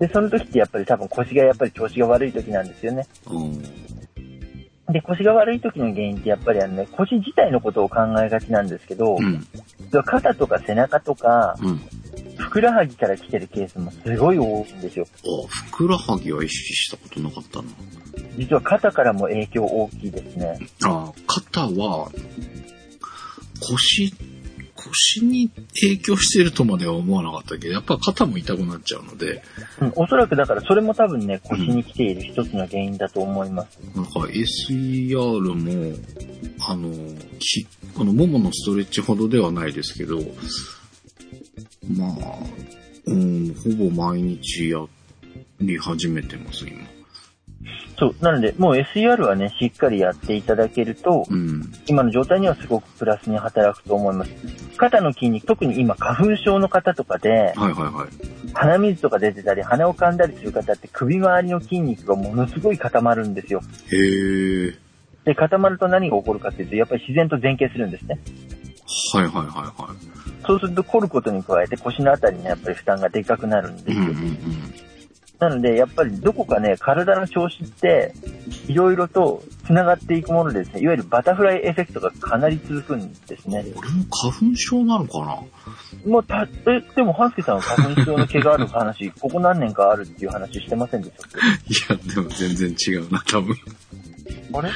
[0.00, 3.06] で、その時ってやっぱり多分腰がやっぱり調子が悪い時なんですよね。
[3.26, 3.62] うん。
[4.92, 9.46] で、腰が悪い時の原因ってやっぱりあのね、腰自体のことを考えがちなんですけど、うん。
[10.04, 11.80] 肩とか背中とか、うん。
[12.38, 15.06] ふくらはぎから来てるケースもすごい多いんですよ。
[15.06, 17.68] あ、ふくらはぎは意識したことなかったな。
[18.38, 20.58] 実は肩からも影響大きいですね。
[20.84, 22.10] あ、肩は、
[23.60, 24.14] 腰、
[24.90, 25.50] 腰に
[25.80, 29.42] 影響してるとまでは思わなかったけど、やっぱ肩も痛くなっちゃうので、
[29.80, 33.78] うん、おそらくだからそれも多分ね、腰に来ている一つの原因だと思います。
[33.94, 35.96] なんか SER も、
[36.68, 36.90] あの、
[37.38, 40.18] きあの、もものストレッチほどではないですけど、
[41.88, 42.10] まあ、
[43.06, 44.86] うん、ほぼ毎日や
[45.60, 46.99] り始めてます、今。
[48.00, 48.16] そう。
[48.22, 51.70] なので、もう SER はね、しっかりやっていただけると、うん。
[51.86, 54.30] 今の状態にはすごくプラスに働くと思います。
[54.78, 58.52] 肩の筋肉、特に今花粉症の方とかで、はいはいはい。
[58.54, 63.60] 鼻水とか出てたり、鼻を噛んだりする方って首周りの筋肉がものすごい固まるんですよ。
[63.92, 64.74] へえ。
[65.26, 68.18] で、固まると何が起こるかっていうと、やっぱり自然と前傾するんですね。
[69.12, 69.94] はいはいはいは
[70.46, 73.94] そうすると凝ることに加えて腰のあたりにやっぱり負担がでかくなるんでい。
[73.94, 74.06] すよ。
[74.06, 74.89] うんうんうん。
[75.40, 78.12] なので、やっぱりどこかね、体の調子って、
[78.68, 83.64] いろいろと繋がっていくものでですね、いわゆるバタフライエフェクトがかなり続くんですね。
[83.74, 85.42] 俺も花粉症なのかな？
[86.06, 91.16] もうた、え、でも、半助さんは花粉症の毛がある話、 ここ何年かあるっていう話してませんでし
[91.88, 93.54] たっいや、でも全然違うな、多分。
[93.56, 93.62] け
[94.52, 94.70] あれ？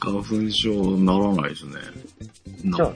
[0.00, 1.72] 花粉症ならないですね。
[2.64, 2.92] なじゃあ、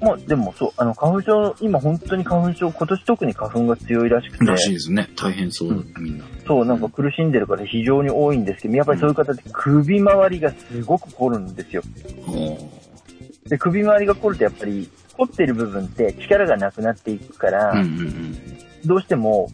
[0.00, 5.08] まあ、でもそう、あの、花粉症、今本当に花粉症、今年特に花粉が強いらしくて、らしいですね。
[5.16, 6.24] 大変そう、うんみんな。
[6.46, 11.82] そう、なんか苦しんでる方非常に多いんですけど、やっぱりそういう方って首周りがすごく凝るんですよ。
[12.28, 17.72] あで、首周りが凝るとやっぱり、凝ってる部分って力がなくなっていくから、あ。
[17.72, 18.36] うんうんうん。
[18.84, 19.50] どうしても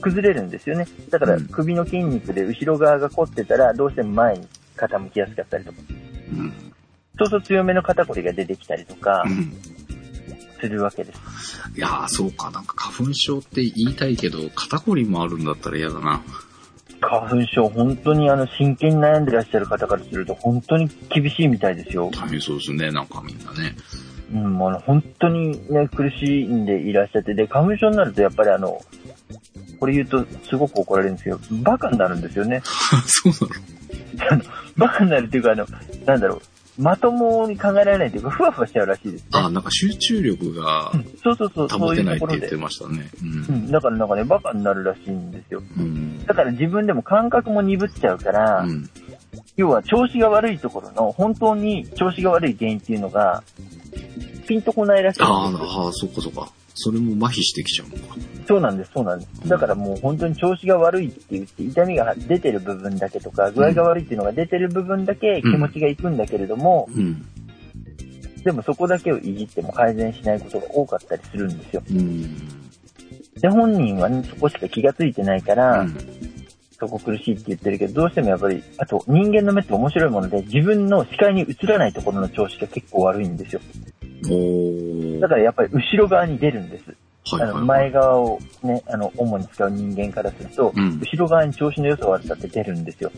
[0.00, 0.86] 崩れるんですよね。
[1.10, 5.78] だからうん首の筋肉で後ろ側が凝ってたら、どうしても前に傾きやすかったりとか、
[6.32, 6.73] うん。
[7.18, 9.52] そうすると強めの肩こりが出てきたりとかう、ん。
[10.60, 11.20] するわけです。
[11.76, 12.50] いやー、そうか。
[12.50, 16.22] なんか花粉症って言いたいけど、肩こりもあるんだったら嫌だな。
[17.00, 22.10] 花粉症、本当にあの、真剣に悩んでらっしゃる方からすると、本当に厳しいみたいですよ。
[22.10, 23.76] 大変そうですね、なんかみんなね。
[24.32, 28.80] うん、あの、本当にね、苦しんでいらっしゃって、で、花粉症になると、やっぱりあの、
[29.78, 32.62] これ言うとすごく怒られるんですけど、バカになるんですよね。
[33.06, 33.32] そう
[34.16, 34.44] な の、
[34.76, 35.66] バカになるっていうか、あの、
[36.06, 36.42] なんだろう、
[36.78, 39.28] まともに考えられないっていうか、ふわふわしちゃうらしいですね。
[39.32, 42.56] あ、なんか集中力がうんそうそうそう、そう保てないって言って。
[42.56, 43.10] ましたね。
[43.22, 43.26] う。
[43.26, 45.62] うんん、だからなんかね、バカになるらしいんですよ。
[45.78, 46.24] うん。
[46.24, 48.90] だから自分でも感覚も鈍っちゃうから、うん。
[49.56, 53.44] 要は調子が悪いところの、本当に調子が悪い原因っていうのが、
[54.48, 56.50] ピンとこないらしいあーあー、そっかそっか。
[56.74, 58.16] それも麻痺してきちゃうのか。
[58.46, 59.48] そうなんです、そうなんです。
[59.48, 67.24] だからもう本当に調子が悪いって言って、痛みが出てる部分だけとか、具合が悪いっていうのが出てる部分だけ気持ちがいくんだけれども、うん。
[68.42, 71.82] でもそこだけをいじっても改善しないことが多かったりするんですよ。
[71.88, 72.48] うん。
[73.40, 75.96] で、本人はね、そこしか気がついてないから、うん
[76.76, 83.60] そこ苦しいって言ってるけど、どうしてもやっぱり、あと人間の目って面白いもので、自分の視界に映らないところの調子が結構悪いんですよ。
[85.20, 86.84] だからやっぱり後ろ側に出るんです。
[87.26, 87.50] はいはいはい。
[87.50, 93.10] あの前側をね、あの、主に使う人間からすると、うん後ろ側に調子の良さ悪さって出るんですよ。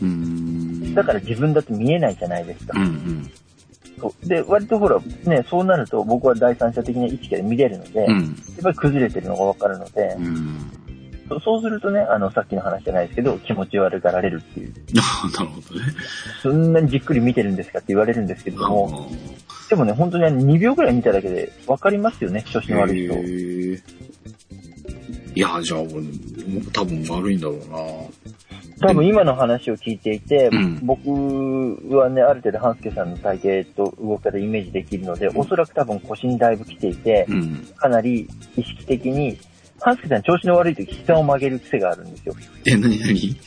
[0.95, 2.85] だから自分だって見えないじゃないですかうん。
[2.85, 2.87] う
[4.25, 4.27] ん。
[4.27, 8.35] で、割とほら、ね、そうなると僕は第三者的な意識で見れるので、やっうん。
[8.63, 10.71] ぱり崩れてるのがわかるので、うん。
[11.29, 15.01] そそうするとね、あの、さっきの話じゃないですけど、気持ち悪がられるっていう、 な
[15.43, 15.85] るほどね。
[16.41, 19.09] そんなにじっくり見てるんですかって言われるんですけども、
[19.69, 23.13] でもね、本当にあの2秒ぐらい見ただけでわかりますよね、調子の悪い人。
[25.35, 25.91] いや、じゃあ俺、
[26.73, 27.77] 多分悪いんだろうな。
[28.79, 31.09] 多分今の話を聞いていて、うん僕
[31.95, 37.67] はね、ある程度、半助さんの体型と動き方イメージできるので、おそらく多分腰にだいぶ来ていて、うん。
[37.75, 39.37] かなり意識的に、
[39.79, 42.35] 半助さん調子の悪い時膝を曲げる癖があるんですよ。
[42.65, 43.37] え、なになに？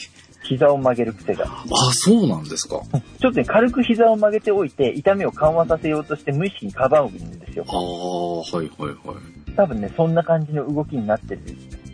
[0.42, 1.44] 膝を曲げる癖が。
[1.46, 2.80] あ、そうなんですか。
[3.20, 7.76] ちょっとね、軽く膝を曲げておいて、痛みを緩和させようとして無意識にかばうんですよあ。
[7.76, 9.52] あ、はいはいはい。
[9.54, 11.40] 多分ね、そんな感じの動きになってる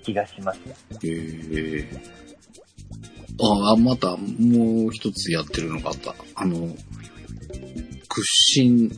[0.02, 0.60] 気がします。
[1.02, 1.88] へえ。
[3.38, 6.14] ああ、またもう一つやってるのがあった。
[6.34, 6.74] あの、
[8.08, 8.88] 屈伸、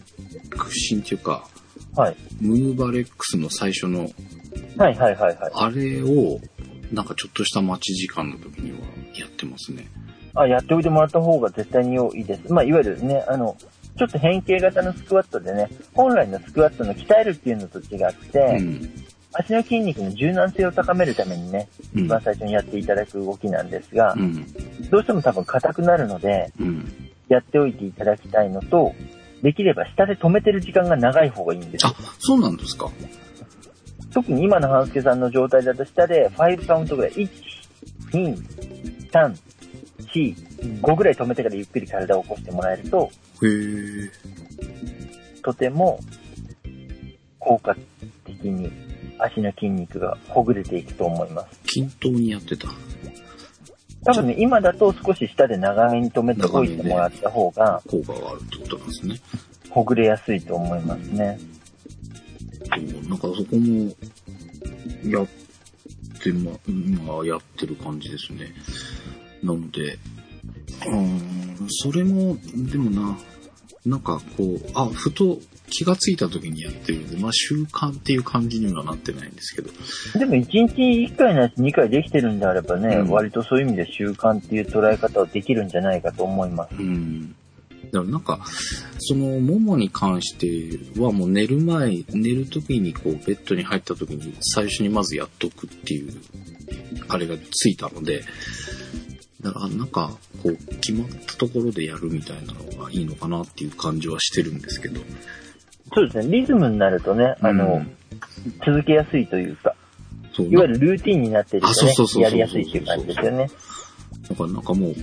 [0.50, 1.48] 屈伸っていうか、
[1.96, 2.16] はい。
[2.40, 4.08] ムーバレックスの最初の、
[4.78, 5.52] はいはいはいはい。
[5.54, 6.40] あれを、
[6.92, 8.78] なんかちょっとした待ち時間の時には
[9.14, 9.88] やってますね。
[10.34, 12.52] あ、やっておいてもらった方が絶対に良いです。
[12.52, 13.56] まあ、いわゆるね、あの、
[13.98, 18.90] ちょっと変形型のスクワットでね、本来のスクワットの鍛えるっていうのと違って、うん。
[19.32, 24.46] 足の筋肉の柔軟性を高めるためにね、うん一番最初にやっていただく動きなんですがう、ん。
[24.90, 27.10] どうしても多分硬くなるので、うん。
[27.28, 28.94] やっておいていただきたいのと、
[29.42, 32.90] できれば下で止めてる時間が長い方がいいんですよあ、そうなんですか。
[34.12, 37.28] 特に今の半助さんの状態だと下で5カウントぐらい、1、
[38.12, 39.36] 2、3、
[40.14, 43.10] 4、5ぐらい止めてからゆっくり体を起こしてもらえると、
[43.42, 44.10] へえ。
[45.42, 46.00] とても
[47.38, 47.76] 効果
[48.24, 48.70] 的に
[49.18, 51.60] 足の筋肉がほぐれていくと思います。
[51.64, 52.68] 均等にやってた。
[54.04, 59.20] 多分ね、今だと少し下で長めに止めておいてもらった方が効果があるってことなんですね。
[59.70, 61.38] ほぐれやすいと思いますね。
[61.38, 61.57] そう
[62.80, 63.94] なんかそこも、
[65.04, 65.26] やっ
[66.22, 66.52] て、ま、
[67.06, 68.52] まあ、やってる感じですね。
[69.42, 69.98] なので、
[70.86, 73.18] うーん、それも、でもな、
[73.86, 75.38] なんかこう、あ、ふと
[75.70, 79.70] 気がついた時にやってるんで、まあ習慣っていう感じにはなってないんですけど。
[80.18, 86.74] でも1日1回なし2回できてるんであればね、うん割とそういう意味で習慣っていう捉え方はできるんじゃないかと思います。
[86.78, 87.34] うん。
[87.92, 88.40] だからなんか、
[88.98, 96.12] その、ももに関してはもう寝る前、寝る時にこう、ベッドに入った時に最初にまずやっとくっていう、
[97.08, 98.22] あれがついたので、
[99.40, 105.00] だからなんか、こう、決まったところでやるみたいなのがいいのかなっていう感じはしてるんですけど。
[105.94, 107.98] そうですね、リズムになるとね、あの、うん
[108.64, 109.74] 続けやすいというか、
[110.34, 113.50] そういわゆるルーティンになっているとね、やりやすいっていう感じですよね。
[114.28, 114.94] だからなんかもう、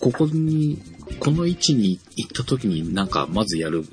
[0.00, 0.82] ここに、
[1.20, 3.84] この位置に行った時になんかまずやる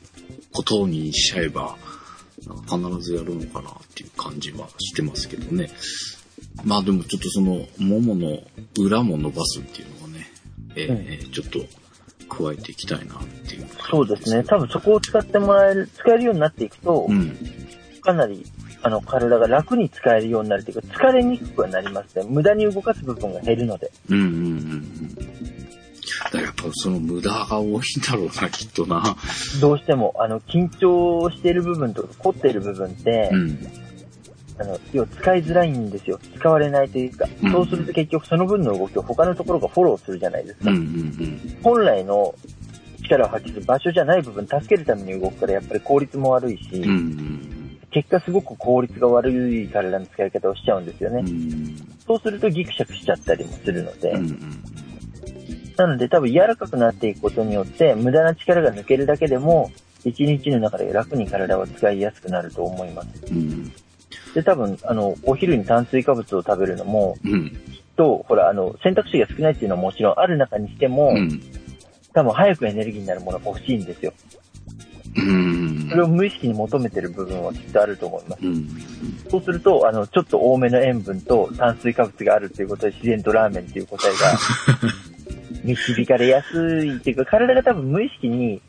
[0.54, 1.78] ことにしちゃえば、
[2.66, 5.70] 必ずやるのかなっていう感じはしてますけどね。
[6.64, 8.40] まあでもちょっとその、ももの
[8.78, 10.28] 裏も伸ばすっていうのをね、
[10.76, 11.60] えーちょっと
[12.32, 17.38] 加えていきたいなっていう、そうですね、多分そこを使ってもらえる、使えるようになっていくと、うん。
[18.02, 18.46] かなり、
[18.82, 22.26] あの、体が楽に使えるようになるというか、疲れにくくはなりますね。
[22.28, 23.92] 無駄に動かす部分が減るので。
[24.10, 25.51] うんうんうんうん。
[26.26, 29.16] だからやっぱその無駄が多いんだろうな、きっとな。
[29.60, 33.58] どうしても、あの、緊張してる部分とか凝ってる部分って、うん。
[34.60, 36.20] あの、要は使いづらいんですよ。
[36.36, 40.72] 使われないというか、うんそうすると結局その分の動きを他のところがフォローするじゃないですか。
[40.72, 42.36] うんうん本来の
[43.04, 46.90] 力を発揮する場所じゃない部分、助けるために動くからやっぱり効率も悪いし、うん。
[46.90, 47.52] うん
[47.92, 51.20] 結果すごく効率が悪い体の使い方をしちゃうんですよね。
[51.20, 51.28] うん。
[51.28, 51.76] うん。
[52.08, 54.64] そうするとギクシャクしちゃったりもするので、うんうん。
[55.82, 59.72] なので多分柔らかくなっていくことによって無駄な力が抜けるだけでも
[60.04, 63.08] 一日の中で楽に体は使いやすくなると思います。
[63.32, 63.72] うん。
[64.34, 67.52] で、多分、あの、お昼に炭水化物を食べるのも、うん。
[67.96, 71.42] と、ほら、あの、選択肢が少ないっていうのはもちろんある中にしても、うん。
[72.14, 74.14] 多分早くエネルギーになるものが欲しいんですよ。
[75.18, 75.88] うん。
[75.90, 78.46] それを無意識に求めてる部分はきっとあると思います。
[78.46, 78.68] うん。
[79.30, 84.38] そうすると、あの、ちょっと多めの塩分と炭水化物があるっていうことで自然とラーメンっていう答えが
[85.64, 88.62] 導かれやすいっていうか、体が多分無意識に、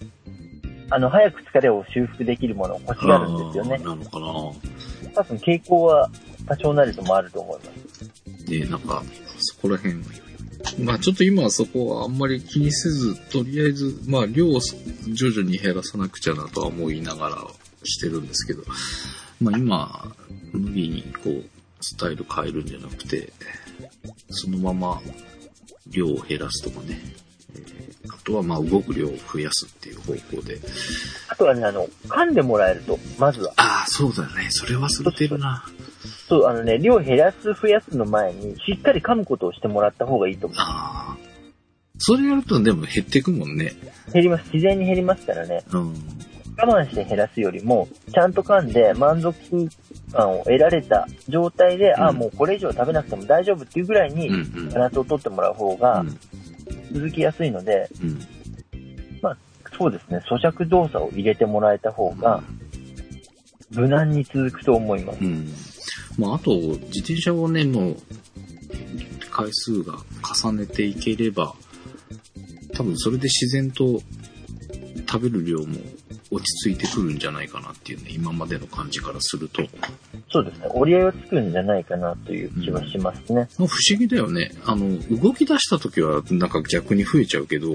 [0.90, 3.78] あの、早く疲れを修復できるものを欲しがるんですよね。
[3.78, 4.26] なのかな。
[5.14, 6.10] 多分傾向は
[6.46, 8.46] 多少なりともあると思います。
[8.46, 9.02] で、なんか、
[9.38, 9.96] そこら辺。
[10.78, 14.60] まあちょっと今はそこはあんまり気にせず、とりあえず、まあ量を
[15.08, 17.36] 徐々に減らさなくちゃなとは思いながら
[17.84, 18.62] してるんですけど、
[19.40, 20.14] まあ今、
[20.52, 21.44] 無理にこう、
[21.80, 23.32] スタイル変えるんじゃなくて、
[24.30, 25.02] そのまま
[25.90, 27.00] 量を減らすとかね、
[27.54, 27.82] えー
[28.22, 30.60] あとはまあ動く量を増やすっていう方向で。
[31.28, 33.52] あとはね、あの、噛んでもらえると、まずは。
[33.56, 34.46] ああ、そうだね。
[34.50, 35.64] それ忘れてるな。
[36.28, 40.58] そう、あのね、量減らす、増やすの前に、しっかり噛むことをしてもらった方がいいと思う。
[40.60, 41.32] ああ。
[41.98, 43.72] それやるとでも減っていくもんね。
[44.12, 44.44] 減ります。
[44.52, 45.62] 自然に減りますからね。
[45.72, 45.94] うん。
[46.56, 49.34] 我慢して減らすよりも、ちゃんと噛んで満足
[50.12, 54.30] 感を得られた状態で、うんあ、もうこれ以上食べなくても大丈夫っていうぐらいに。
[54.72, 56.04] バランスを取ってもらう方が
[56.92, 58.20] 続きやすいので、うん。
[59.78, 62.42] そうですね、咀嚼動作を入れてもらえた方が
[63.70, 65.24] 無難に続くと思います。
[65.24, 65.48] うん。
[66.18, 67.96] まあ、あと、自転車をね、もう、
[69.30, 69.94] 回数が
[70.44, 71.54] 重ねていければ、
[72.74, 74.00] 多分それで自然と
[75.10, 75.78] 食べる量も
[76.32, 79.62] 落ち着いてくるんじゃないかなっていうね、今までの感じからすると。
[80.30, 83.48] そうですね、折り合いはつくんじゃないかなという気はしますね。
[83.58, 84.50] まあ不思議だよね。
[84.64, 87.74] あの、動き出した時はなんか逆に増えちゃうけど、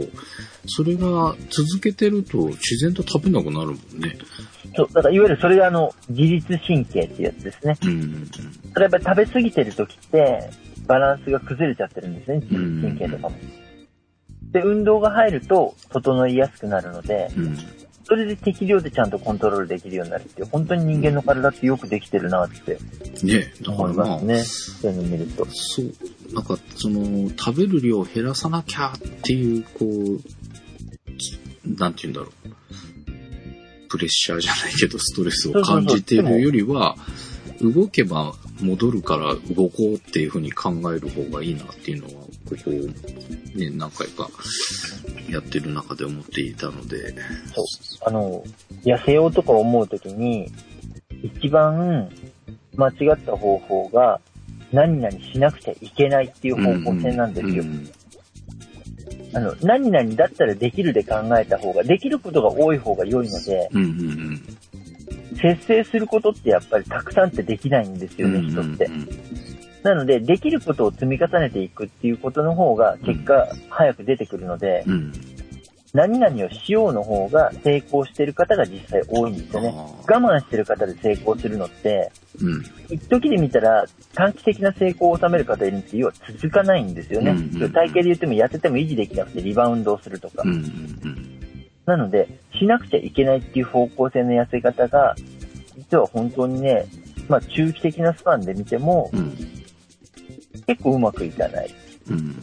[0.65, 4.17] それが続けてると自然と食べなくなるもんね。
[4.75, 7.77] そう、だからいわゆるそれがあの、自律神経っていうやつですね。
[7.83, 8.29] うん。
[8.73, 10.49] それやっぱり食べ過ぎてる時って、
[10.87, 13.37] バランスが崩れちゃってるんですね、自律神経とかも。
[14.51, 17.57] で、運動が入ると、整いやすくなるので、うん。
[18.07, 22.77] それで適量でちゃんとコントロールできるようになるっていう、本当に人間の体ってよくできてるなって
[23.23, 24.43] ね、だか思いらまあ、ね。
[24.45, 25.45] そういうのを見ると。
[25.51, 33.89] そう、なんか、その、食べる量を減らさなきゃっていう、こう、なんて言うんだろう。
[33.89, 36.95] プレッシャーじゃないけど、ストレスを感じてるよりは、
[37.61, 44.29] 動けば戻るから動こうっていうふうに考える方がいいなっていうのは、ここ、ね、何回か
[45.29, 47.13] やってる中で思っていたので、
[47.53, 47.65] そう。
[48.05, 48.43] あの、
[48.83, 50.51] 痩せようとか思うときに、
[51.23, 52.09] 一番
[52.75, 54.19] 間違った方法が、
[54.71, 57.63] 何々しなくちゃいけないっていう方向性なんですよ。
[57.63, 57.89] うん
[59.33, 64.57] あの、何々だったらできるで考えた方が、できることが多い方が良いので、うんうん
[65.37, 68.33] 節制することってやっぱりたくさんってできないんですうん。
[68.33, 68.89] よね、人ってう。
[68.89, 69.07] ん
[69.83, 74.83] なので、できることを積み重ねていくっていうことの方が、結果、早く出てくるので。
[75.93, 79.69] 何々をしようの方が成功してる方が実際多いんですよね。
[79.69, 82.63] 我慢してる方で成功するのって、うん。
[82.89, 87.31] 一時で見たら短期的な成功を収める方いるんです要は続かないんですよね。
[87.31, 90.43] うんうんうん体型で言っても痩せても維持できなくてリバウンドをするとか。
[90.43, 90.59] うんうんう
[91.07, 91.36] ん。
[91.87, 92.27] なので、
[92.59, 95.15] しなくちゃいけないっていう方向性の痩せ方が、
[95.75, 96.85] 実は本当にね、
[97.29, 99.35] まあ中期的なスパンで見てもうん。
[100.65, 101.73] 結構うまくいかない。
[102.09, 102.35] うん。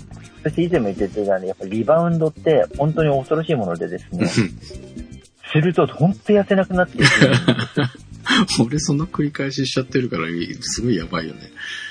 [0.43, 4.27] そして以前も言ってたように、やっぱりリバウンドって本当に恐ろしいものでですね、
[5.53, 7.05] すると本当痩せなくなっていく。
[8.65, 10.25] 俺そんな繰り返ししちゃってるから、
[10.61, 11.41] すごいやばいよね。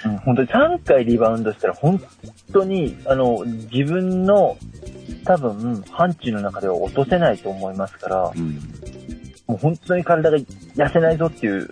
[0.05, 2.01] うん本当に3回リバウンドしたら本
[2.51, 4.57] 当に、あの、自分の
[5.25, 8.59] 多分、範疇の中では落とせないと思いますから、うん。
[9.47, 11.69] もう本当に体が痩せないぞっていう、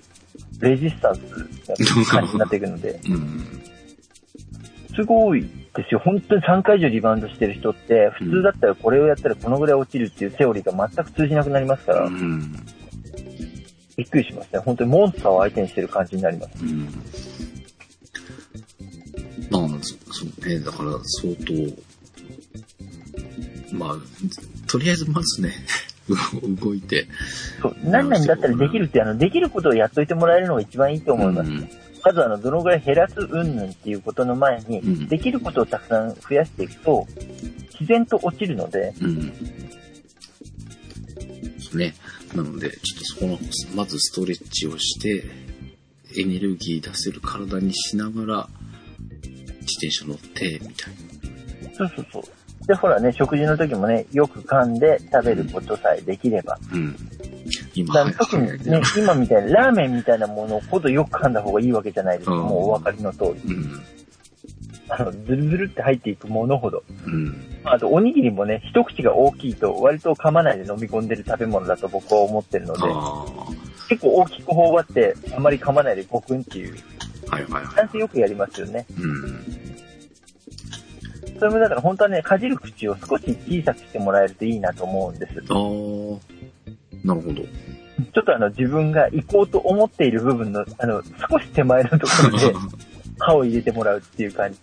[0.60, 1.20] レジスタンス
[1.68, 3.62] が感じになっていくので、 うん。
[4.96, 6.02] すごいですよ。
[6.04, 12.56] 本当に3回以上リバウンドしてる人って、普通だったらこれをやったらこのぐらい落ちるっていうセオリーが全く通じなくなりますから、うん。
[14.02, 14.60] びっくりしますね。
[14.60, 16.54] 本当にモンスターを相手にしてる感じになります。
[16.64, 16.90] うん。
[19.52, 21.54] まあ、そそうね、だから相当、
[23.76, 23.96] まあ、
[24.68, 25.54] とりあえずまずね、
[26.60, 27.06] 動いて。
[27.62, 31.52] そう、何々だったらできるって、あの、できることをやっといてもらえるのが一番いいと思います。
[31.52, 31.70] うん
[32.04, 37.06] まずあの、どのぐらい減らす云々っていうことの前に、うんできることをたくさん増やしていくと、
[37.80, 39.32] 自然と落ちるので、うん。
[41.78, 41.94] ね。
[42.36, 43.40] なので、ちょっとそこの、
[43.76, 45.26] まずストレッチをして、
[46.18, 48.50] エネルギー出せる体にしながら、
[49.62, 50.94] 自転車乗って、みたい
[51.78, 52.68] そうそうそう。
[52.68, 56.58] で、ほらね、食事の時もね、よく噛んで食べることさえできれば。
[56.72, 56.78] な。
[56.78, 56.96] うん。
[57.74, 62.36] 今、だはから特にやね、今みたいなラーメンみたいなものほどよく噛んだ方がいいわけじゃないですか。
[62.36, 63.54] うんもうお分かりの通り。
[63.54, 63.82] うん。
[64.94, 66.84] あの、ズルズルって入っていくものほど。
[67.06, 67.36] うん。
[67.64, 73.26] あと、おにぎりもね、一口が大きいと、割と噛まないで飲み込んでる食べ物だと僕は思ってるので、あ
[73.88, 76.76] 結構大きく頬張って、あまり噛まないでごくんっていう、
[77.30, 77.36] あ。
[77.36, 77.90] はいはいはい男。
[77.94, 78.86] 性よくやりますよね。
[79.00, 79.46] うん。
[81.40, 85.34] それもだから本当はね、かじる口を少し小さくしてもらえるといいなと思うんです。
[85.50, 87.08] ああ。
[87.08, 87.42] なるほど。
[88.14, 92.54] ちょっとあの、自分が行こうと思っている部分の、あの、少し手前のところで
[93.22, 94.60] 歯を入れてもらうっていう感じ。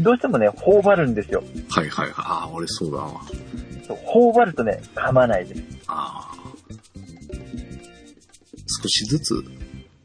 [0.00, 1.42] どうしてもね、頬張るんですよ。
[1.70, 2.14] はいはいはい。
[2.18, 3.20] ああ、俺そうだわ。
[4.04, 5.62] 頬張るとね、噛まないです。
[5.86, 6.34] ああ。
[8.82, 9.44] 少しずつ、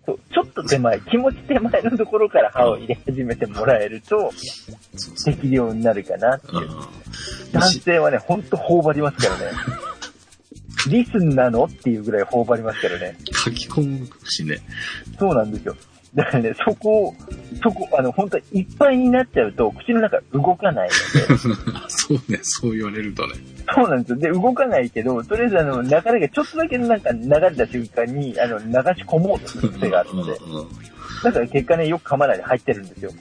[0.06, 4.32] そうちょっと手前、気持ち手前のところから歯を入れ始めてもらえると。
[5.26, 6.68] 適量になるかなっていう。
[6.72, 6.90] あ
[7.52, 9.58] 男性はね、ほんと頬張りますからね。
[10.90, 11.66] リスンなの？
[11.66, 13.18] っていうぐらい頬張りますからね。
[13.34, 14.60] 書き込むしね。
[15.20, 15.76] そうなんですよ。
[16.16, 17.16] だからね、そこを、
[17.62, 21.38] そこ、あの、本当いっぱいになっちゃうと、口の中動かないので、
[21.88, 23.36] そうね、そう言われるとね。
[23.76, 24.18] そうなんですよ。
[24.18, 30.68] で、動かないけど、とりあえずあの、流れがちょっとだけなんか流れた瞬間に、あの、流し込もうとする癖があるので、うんうん
[31.22, 33.12] だから結果ね、よく噛まないで入ってるんですよ。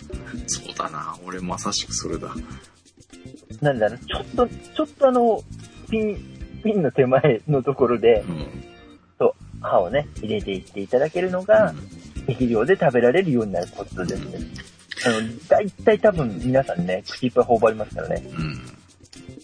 [0.46, 1.16] そうだな。
[1.26, 2.28] 俺まさしくそれだ。
[3.60, 5.42] なんだろう、ちょっと、ちょっとあの、
[5.90, 6.16] ピン、
[6.62, 8.68] ピンの手前のところでう、ん。
[9.60, 11.74] 歯をね、入れていっていただけるのが、
[12.28, 14.38] 適量で食べられるようになるコツですね。
[15.06, 18.22] あの、大体多分皆さんね、口いっぱい頬張りますからね。
[18.26, 18.56] うん。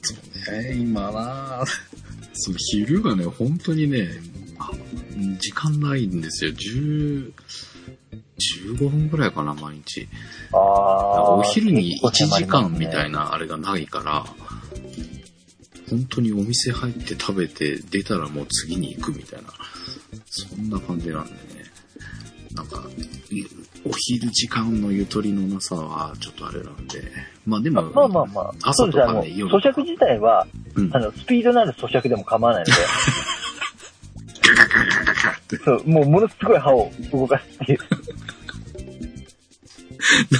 [0.03, 0.14] そ
[0.53, 1.64] うね、今な
[2.35, 4.09] その昼がね、本当にね、
[4.59, 4.70] あ
[5.41, 6.51] 時間ないんですよ。
[6.53, 7.32] 10、
[8.76, 10.07] 15分ぐらいかな、毎日。
[10.53, 11.37] ああ。
[11.37, 13.20] お昼に1時間みたいな。
[13.20, 14.26] なあれがないから、
[15.89, 19.49] 本当にお店入って食べて出たらもう次に行くみたいな、
[20.26, 21.54] そんな感じなんでね。
[22.55, 22.85] なんか、
[23.31, 23.45] い
[23.85, 27.03] お昼時間のゆとりのなさはちょっとあれなんで。
[27.45, 28.55] まあでまも、あまあまあ。
[28.63, 32.73] 朝とかね、夜咀嚼自体は、うんあの、スピードのある咀嚼でも構わないので、
[35.65, 37.79] そう、もうものすごい歯を動かすっていう。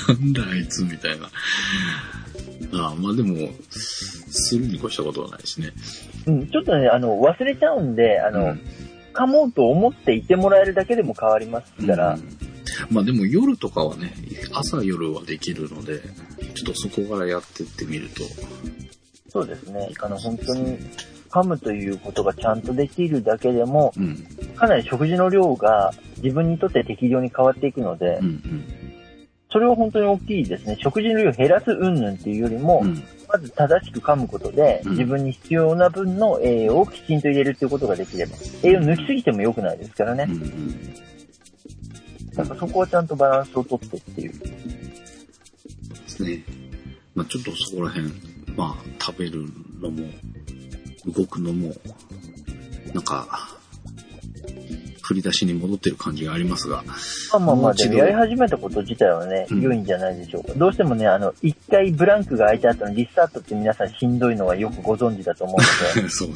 [0.09, 1.27] なんだあいつみたいな。
[1.27, 3.37] ああまあでも、
[3.71, 5.73] するに越したことはないしね。
[6.27, 8.61] うん、ちょっとね、あの、忘れちゃうんで、あの、うん
[9.15, 12.95] 噛もうと思っていてもらえるだけでも変わりますから、うん。
[12.95, 14.13] まあでも夜とかはね、
[14.53, 16.01] 朝夜はできるので、
[16.55, 18.23] ちょっとそこからやってってみると、
[19.29, 20.79] そうですね、あの、本当に、
[21.31, 25.93] 噛むということがちゃんとできるだけでも、うん、かなり食事の量が
[26.23, 28.65] 自分にとって適量に変わっていくので、うん、うん。
[29.51, 30.77] それは本当に大きいですね。
[30.81, 33.03] 食事の量を減らす云々っていうよりも、うん
[33.35, 40.29] まず正しく噛むことで、うん自分に必要な分の栄養をきちんと入れるっていうことができれば、栄養抜きすぎても良くないですからね
[42.37, 44.33] だからそこはちゃんとバランスをとってっていう。
[44.39, 44.49] で
[46.07, 46.45] すね。
[47.15, 48.09] まあちょっとそこら辺、
[48.57, 49.47] まあ食べる
[49.81, 50.07] のも、
[51.07, 51.75] 動くのも、
[52.93, 53.54] なんか、
[55.05, 56.83] 振り出しに戻ってる感じがありますが、
[57.33, 59.61] まあまあまあ、でもやり始めたこと自体はね、うん。
[59.61, 60.55] 良いんじゃないでしょうか。
[60.55, 66.35] どうしてもね、あの、一回ブランクが空いた後のリスタートって皆さんしんどいのはよくご存知だと思うので、 そうね。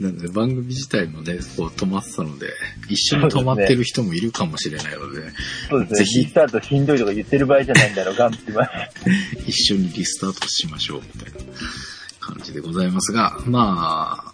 [0.00, 2.46] なので番組自体もね、こう止まってたので、
[2.88, 5.20] 一緒に止まってる人もいるかもしれないので、
[5.68, 6.18] そうですね、ぜひ。
[6.20, 8.70] リスタートしんどいとか言ってる場合じゃないんだろう、頑張ってます。
[9.46, 11.38] 一緒にリスタートしましょう、みたいな
[12.20, 14.31] 感じでございますが、まあ、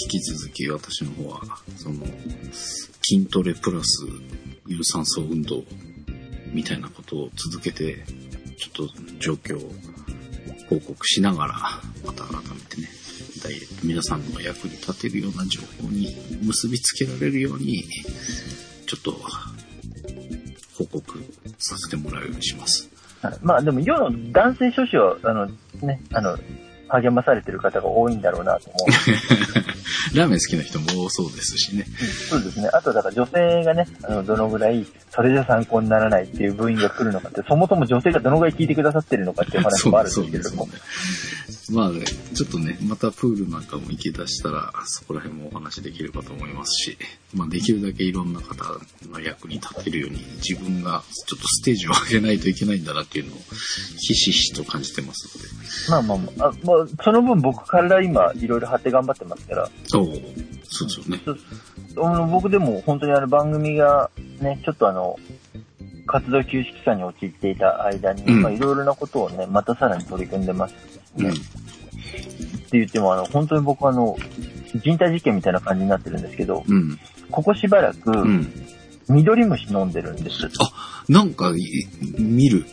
[0.00, 1.40] 引き続き私の方は、
[1.76, 2.06] その、
[3.02, 4.06] 筋トレプラス
[4.66, 5.64] 有酸素運動
[6.52, 8.04] みたいなことを続けて、
[8.58, 9.72] ちょっと状況を
[10.68, 11.54] 報告しながら、
[12.04, 12.88] また改めてね、
[13.42, 17.84] ダイエット皆さんの役に立てるような情報に結びつけられるように、
[18.86, 19.12] ちょっと
[20.76, 21.18] 報告
[21.58, 22.88] させてもらうようにします。
[23.20, 25.46] はいまあでも世の男性諸子は、あの、
[25.82, 26.38] ね、あの、
[26.88, 28.88] 励まされてる方が多いんだろうなと思う。
[30.14, 31.84] ラーメン好きな人も多そうですしね。
[32.28, 32.68] そうですね。
[32.72, 41.47] あとだから女性がね、あの、どのぐらい、それじゃ参考にならないっていう部員が来るのかって、そもそも女性がどのぐらい聞いてくださってるのかっていう話もあるんですけれどもそうねそうね。
[41.70, 42.04] まあね、
[42.34, 46.98] ちょっとね、またプールなんかも行き出したら、そこら辺もお話できればと思いますし、
[47.34, 48.64] まあできるだけいろんな方
[49.10, 53.38] の役に立てるように、自分がちょっとステージを上げないといけないんだなっていうのを、
[53.98, 55.38] ひしひしと感じてます
[55.90, 56.06] ので。
[56.06, 60.06] まあまあまあ、あまあ、その分僕から今いろいろ張って頑張ってますから、そう、
[60.70, 61.22] そうですよね。
[62.30, 64.10] 僕でも本当にあの番組が
[64.40, 65.18] ね、ちょっとあの、
[66.08, 70.74] 活動休止期間に陥っていた間に、うんまあいろいろなことをね、またさらに取り組んでます。
[71.18, 71.30] うん。
[71.30, 74.16] って言っても、あの、本当に僕はあの、
[74.84, 76.98] 人体実験みたいな感じになってるんですけど、うん。
[77.30, 78.52] ここしばらく、うん。
[79.08, 80.48] 緑虫飲んでるんです。
[81.08, 81.86] なんか、い
[82.18, 82.64] 見る。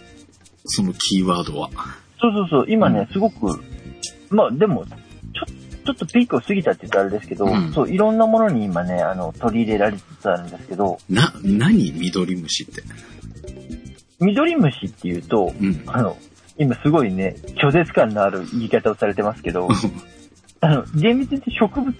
[0.65, 1.69] そのキーワードは。
[2.19, 3.61] そうそうそう、今ね、すごく、
[4.29, 4.93] まあでも、ちょ、
[5.85, 12.81] ちょっとピークを過ぎたって言ったらあれですけど、うんそう、いろんなものに今ね、あの、取り入れられつつあるんですけど、な、何緑虫って？
[14.19, 15.83] 緑虫っていうと、うん。
[15.87, 16.17] あの、
[16.57, 19.67] 今すごいね、拒絶感のある言い方をされてますけど、
[20.61, 21.93] あの、厳密に植物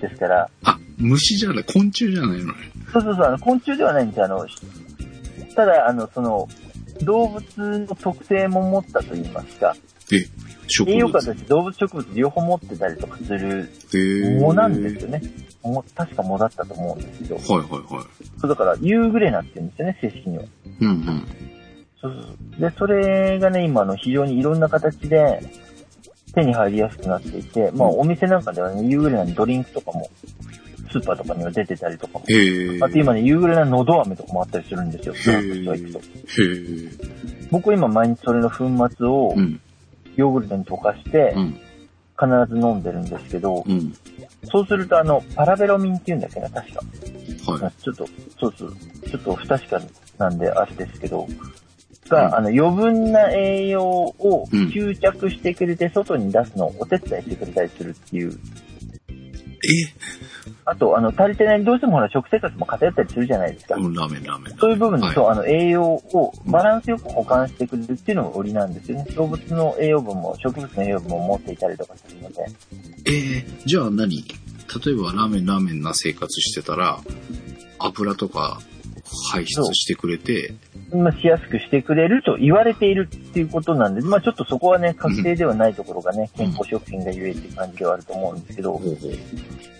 [0.00, 2.52] ですから、あ、虫じゃない、昆虫じゃないのね。
[2.92, 4.26] そうそうそう、あの昆虫ではないんですよ。
[4.26, 4.46] あの、
[5.56, 6.48] ただ、あの、その、
[7.02, 9.74] 動物の特性も持ったと言いますか、
[10.12, 10.26] え、
[10.68, 11.26] 植栄養価物。
[11.26, 13.70] として動物植物両方持ってたりとかする
[14.38, 15.22] 藻なんですよね。
[15.62, 18.40] 藻確か藻だったと思うんですけど、はいはいはい。
[18.40, 20.44] そうだから、ユーグレナって言うんですよね、正式には。
[20.80, 21.53] うんうん。
[22.58, 25.40] で、それがね、今、あの、非常にいろんな形で
[26.34, 30.08] 手に入りやすくなっていて、まあ、お店なんかではね、ユーグレナのドリンクとかも、
[30.90, 32.24] スーパーとかには出てたりとかも。
[32.84, 35.14] あと今ね、ユーグレナのど飴とかもあったりするんですよ。
[35.14, 36.00] へドラッグストア行くと。
[37.50, 38.56] 僕は今毎日それの粉
[38.96, 39.60] 末をうん。
[40.16, 41.60] ヨーグルトに溶かしてう、ん。
[42.16, 43.92] 必ず飲んでるんですけど、うん。
[44.44, 46.80] そうするとあの、パラベロミンって言うんだっけな、確か。
[47.50, 47.82] はい。
[47.82, 48.06] ちょっと、
[48.38, 48.76] そうそう、
[49.10, 49.80] ちょっと不確か
[50.18, 51.54] なんであれですけど、うん
[52.08, 58.32] が、あの、余分な栄養をうん吸着してくれて、外に出すのをお手伝いしてくれたりするっていう。
[59.10, 59.94] え？
[60.66, 63.76] あと、あの、足りてない、どうしてもほら、食生活も偏ったりするじゃないですか。
[63.76, 64.56] うんラーメンラーメン。
[64.58, 69.06] そういう部分で、はいそう、あの、栄養をバランスよく保管してくれるっていうのが売りなんですよね。
[69.14, 72.46] 動物の栄養分も植物の栄養分も持っていたりとかするので。
[73.06, 74.24] えー、じゃあ何？
[74.84, 76.98] 例えばラーメンラーメンな生活してたら、
[77.78, 78.60] 油とか
[79.32, 80.54] 排出してくれて、
[80.92, 89.12] まあ、しやすくしてくれると言われているっていうことなんで、まあちょっとそこはね、確定ではないところがね、健康食品がゆえっていう感じではあると思うんですけど、ほうほう。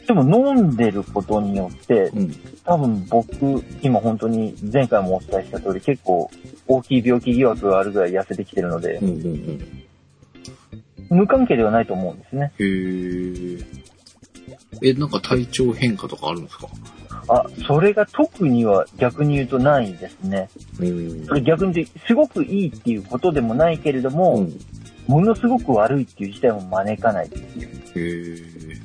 [0.07, 0.23] でも
[0.55, 2.35] 飲んでることによって、うん。
[2.65, 6.31] 多分僕、今本当に前回もお伝えした通り結構
[6.67, 11.15] 大きい病気疑惑があるぐらい痩せてきてるので、ほうほうほう。
[11.15, 12.53] 無関係ではないと思うんですね。
[12.59, 13.65] へー
[14.83, 16.69] え、なんか体調変化とかあるんですか？
[17.29, 20.49] あ、それが特には逆に言うとないですね。
[20.81, 24.61] うんそれ逆にすごくいいっていうことでもないけれども、うん。
[25.07, 28.83] ものすごく悪いっていう事態も招かないっていう。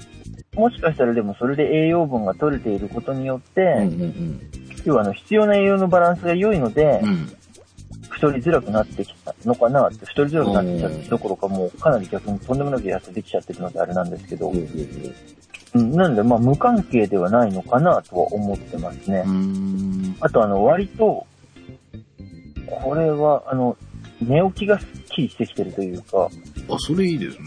[0.55, 4.41] もしかしたらでもそれで栄養分が取れていることによって、うんうん
[4.85, 7.31] 要はあの必要な栄養のバランスが良いので、うん。
[8.09, 8.15] うん。
[8.15, 14.57] 太りづらくなってきたのかなって、太りづらくなってきたどころかもうかなり逆にとんでもなく痩せてきちゃってるのであれなんですけど、ほ
[15.75, 19.23] うん、なんでまあ無関係ではないのかなとは思ってますね。
[20.19, 21.27] あとあの割と、
[22.65, 23.77] これはあの、
[24.21, 26.29] 寝起きがスッキリしてきてるというか、
[26.69, 27.43] あ、それいいですね。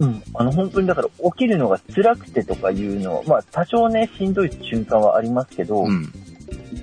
[0.00, 6.12] うん、あの本当にだから起きるのが辛くてとかいうのは、まあ多少ねしんどい瞬間はありますけど、うん。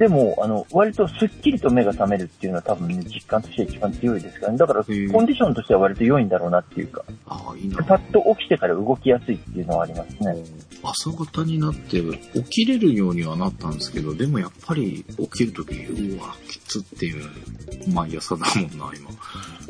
[0.02, 4.58] でも、あの、割とスッキリと目が覚めるっていうのは多分ね、実感として一番強いですからね。
[4.58, 7.84] だから、コンディションとしては割と良いんだろうなっていうか、ああ、いいな。
[7.84, 10.44] パッと起きてから動きやすいっていうのはありますね。
[10.82, 12.02] 朝方になって
[12.34, 17.24] 起きれるようにはなったんですけど、でもやっぱり起きるとき、うわ、きつっていう
[17.94, 18.92] 毎朝だもんな、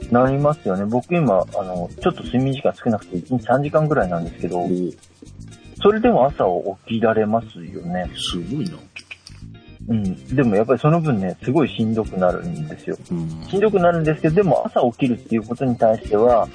[0.09, 0.23] 今。
[0.23, 0.86] なりますよね。
[0.86, 4.69] 僕今、あの、ちょっと睡眠時間少なくて1日3時間ぐらいなんですけどお、
[5.82, 6.45] それでも朝
[6.88, 8.09] 起きられますよね。
[8.15, 8.77] すごいな。
[9.88, 10.36] うん。
[10.36, 12.97] でもやっぱりその分ね、すごいしんどくなるんですよ。
[13.11, 13.47] うん。
[13.49, 16.47] しんどくなるんですけど、でも朝起きるっていうことに対しては、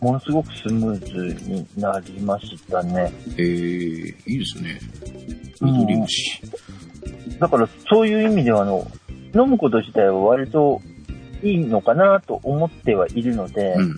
[0.00, 3.12] ものすごくスムーズになりましたね。
[3.36, 4.80] えー、いいですね。
[5.60, 6.42] 緑虫。
[7.38, 8.86] だからそういう意味では、あの、
[9.34, 10.82] 飲むこと自体は割と
[11.42, 13.96] いいのかなと思ってはいるので、うん。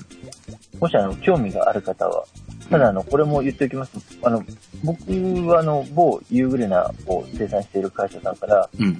[0.78, 2.24] もしあの、興味がある方は、
[2.70, 3.98] ただあの、これも言っておきます。
[4.22, 4.44] あの、
[4.82, 8.98] 僕はあの、某ユーグレナを生産している会社さんから、うん。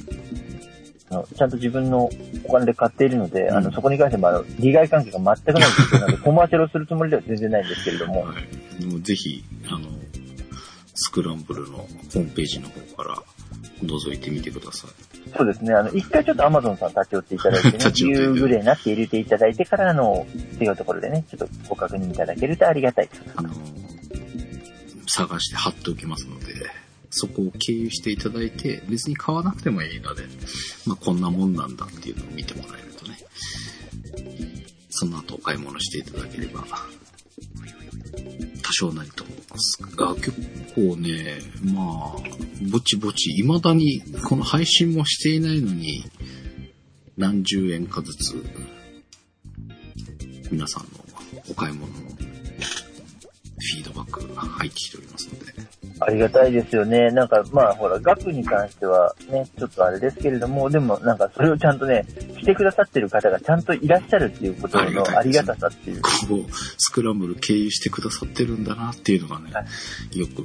[1.11, 2.09] あのちゃんと自分の
[2.45, 8.35] お金で買っているので、うんあの、そこに関してもあの、利害関係が全くないんですけど、なのでコマーシャルをするつもりでは全然ないんですけれども、は
[8.79, 8.81] い。
[8.81, 9.89] でもぜひ、あの、
[10.95, 13.23] スクランブルのホームページの方から
[13.83, 14.91] 覗いてみてください。
[15.37, 15.75] そうですね。
[15.75, 23.23] あの、一回ちょっと Amazon さん立ち寄っていただいてね、夕暮れなって入れていただいてから、あの、っていうところでね、ちょっとご確認いただけるとありがたいです。
[23.35, 23.51] あの、
[25.07, 26.55] 探して貼っておきますので、
[27.11, 30.25] そこを経由していただいて、別に買わなくてもいいので、
[30.87, 33.19] まあ、こんなもんなんだっていうのを見てもらえるとね、
[34.91, 36.65] その後お買い物していただければ、
[38.63, 39.79] 多少なりと思います。
[39.99, 40.33] あ結
[40.75, 41.39] 構ね、
[41.73, 42.17] まあ、
[42.71, 46.05] ぼちぼち、未だに、この配信もしていないのに、
[47.17, 48.45] 何十円かずつ、
[50.51, 50.89] 皆さんの
[51.49, 52.14] お買い物の
[53.65, 55.53] フィードバックが入ってきておりますので、
[56.01, 57.11] ありがたいですよね。
[57.11, 62.05] なんか、まあ、ほら、額に関してはね、ちょっとあれですけれども、でも、なんか、それをちゃんとね、
[62.39, 66.03] 来てくださってる方がちゃんといらっしゃるっていうことのありがたさっていう。
[66.03, 69.65] こう、スクランブル経由してくださってるんだなっていうのがねは、
[70.13, 70.45] よく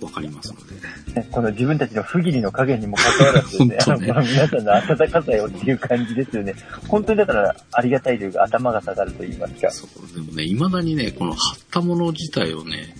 [0.00, 0.74] わかりますので、
[1.20, 6.54] ねこの自分たちの不義理の加減にもかかわらずね、あ 本当ねのこの皆さんの温かさよっていう感じですよね。
[6.86, 9.70] 本当にだから、ありがたいというか、頭が下がると言いますか。
[9.70, 12.94] そう、でもね、未だにね、この貼ったもの自体をね、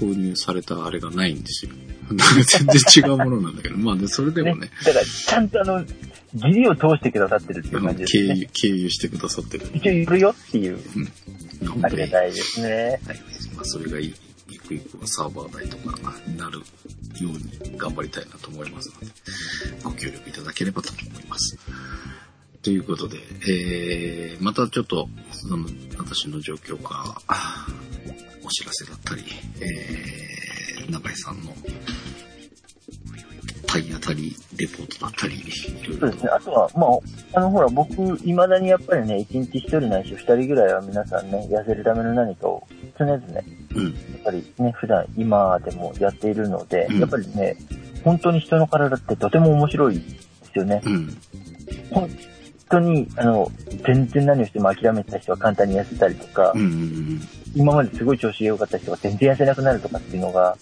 [0.00, 1.72] 購入されたあれがないんですよ。
[2.12, 5.84] 全然違うものなんだけど、まあね、それでもね、だから、ちゃんとあの、
[6.34, 8.34] 義理を通してくださってるっていう感じですね。
[8.34, 9.66] 経由、経由してくださってる。
[9.74, 10.78] 一応いるよっていう、
[11.66, 13.00] 本当にありがたいですね。
[13.06, 13.20] はい。
[13.54, 14.12] まあ、それがい
[14.72, 15.96] ゆくゆくはサーバー代とか
[16.26, 16.64] になるよ
[17.20, 17.22] う
[17.70, 19.06] に頑張りたいなと思いますので、
[19.84, 21.58] ご協力いただければと思います。
[22.62, 23.18] ということで、
[23.48, 25.66] えー、またちょっと、その、
[25.98, 27.20] 私の状況か、
[28.44, 29.24] お知らせだったり、
[29.60, 31.52] えー、中井さんの
[33.72, 35.42] 体当たりレポートだったり、い
[35.88, 36.30] ろいろそうですね。
[36.30, 36.86] あとは、ま
[37.34, 42.66] あ、あの、ほら、僕、未だにやっぱりね、一日一人ないし二人ぐらいは皆さんね、痩せるための何かを
[42.98, 43.20] 常々、
[43.74, 47.00] うん、っぱりね、普段、今でもやっているので、うん。
[47.00, 47.56] やっぱりね、
[48.04, 50.02] 本当に人の体ってとても面白いで
[50.52, 50.80] すよね。
[50.84, 51.16] うん、
[51.90, 52.10] 本
[52.68, 53.50] 当に、あの、
[53.84, 57.20] 全然何をしても諦めてた人は簡単に痩せたりとか、うん、うん、
[57.54, 60.56] 今まですごい調子が良かった人が全然痩せなくなるとかっていうのが、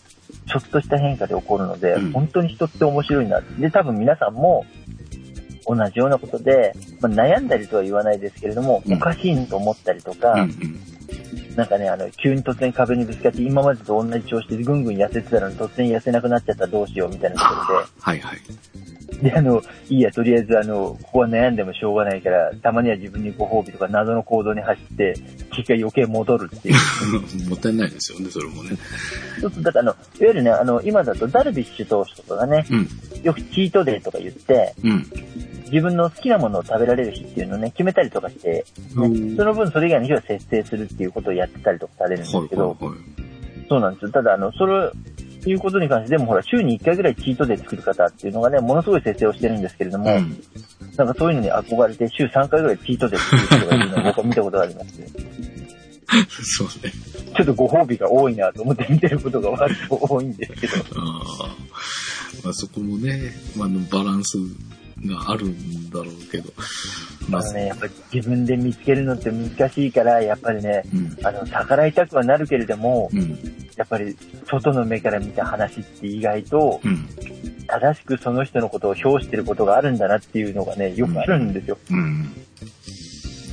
[0.46, 2.12] ちょっとした変化で起こるので、うん。
[2.12, 3.40] 本当に人って面白いな。
[3.40, 4.64] で、多分皆さんも
[5.66, 8.94] 同じようなことで、まあ、悩んだりとは言わないですけれども、うん。
[8.94, 10.80] おかしいと思ったりとか、うん、うん、
[11.56, 18.38] なんかね、あの、急に突然壁にぶつかって今までと同じ調子でぐんぐん痩せてたのに突然痩せなくなっちゃったらどうしようみたいなところで、はいはい。
[19.22, 25.14] で、あの、いいや、とりあえず、あの、ここは悩んでもしょうがないから、たまには自分にご褒美とか謎の行動に走って、
[25.52, 26.74] 結果余計戻るっていう。
[27.50, 28.70] もったいないですよね、それもね。
[29.40, 32.88] そうすると、だからあの、いわゆるね、あの、今だとダルビッシュ投手とかがね、うん、
[33.22, 35.06] よくチートデーとか言って、うん。
[35.70, 42.98] 自分の好きなものを食べられる日っていうのをね、決めたりとかして、ね、その分それ以外の日は節制するっていうことをやってたりとかされるんですはいけど、はいはい。
[43.68, 44.10] そうなんですよ。
[44.10, 44.90] ただ、あの、それ、
[45.46, 50.42] いうことに関して、でもほら、週に1回ぐらいチートデー作る方っていうのがね、ものすごい節制をしてるんですけれども、うん。
[50.96, 55.06] なんかそういうのに憧れて、週3回ぐらいチートデー作る人がいるのを僕は見たことがありまして、
[56.42, 56.92] そうね。
[57.36, 61.56] ちょっとご褒美が多いなと思って見てることが割と多いんですけど、ああ。
[62.44, 64.38] まあそこもね、まあ、あのバランス
[65.06, 66.52] があるんだろうけど。
[67.28, 71.16] まあ、ね、やっぱり自分で見つけるのって難しいから、やっぱりね、うん。
[71.22, 73.38] あの、逆らいたくはなるけれども、うん。
[73.76, 77.08] やっぱり外の目から見た話って意外とうん。
[77.66, 81.78] 正しくその人のことを評してることがあるんだなっていうのがね、よくあるんですよ。
[81.90, 82.32] うん。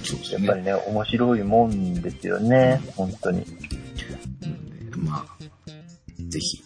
[0.04, 0.48] そうですね。
[0.48, 3.46] やっぱりね、面白いもんですよね、本当に。
[4.98, 5.44] まあ、
[6.30, 6.64] ぜひ、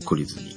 [0.00, 0.55] 懲りずに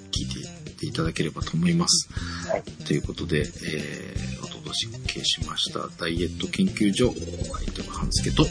[0.80, 2.10] ていただければと思います。
[2.50, 2.64] はい。
[2.86, 4.72] ということで、えー、お届
[5.08, 7.14] けしました、ダイエット研究所、お
[7.56, 8.50] 相手は半助と、で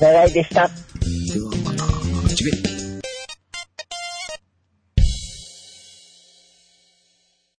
[0.00, 0.62] 長いでした。
[0.62, 0.70] は
[1.64, 2.93] また、次回。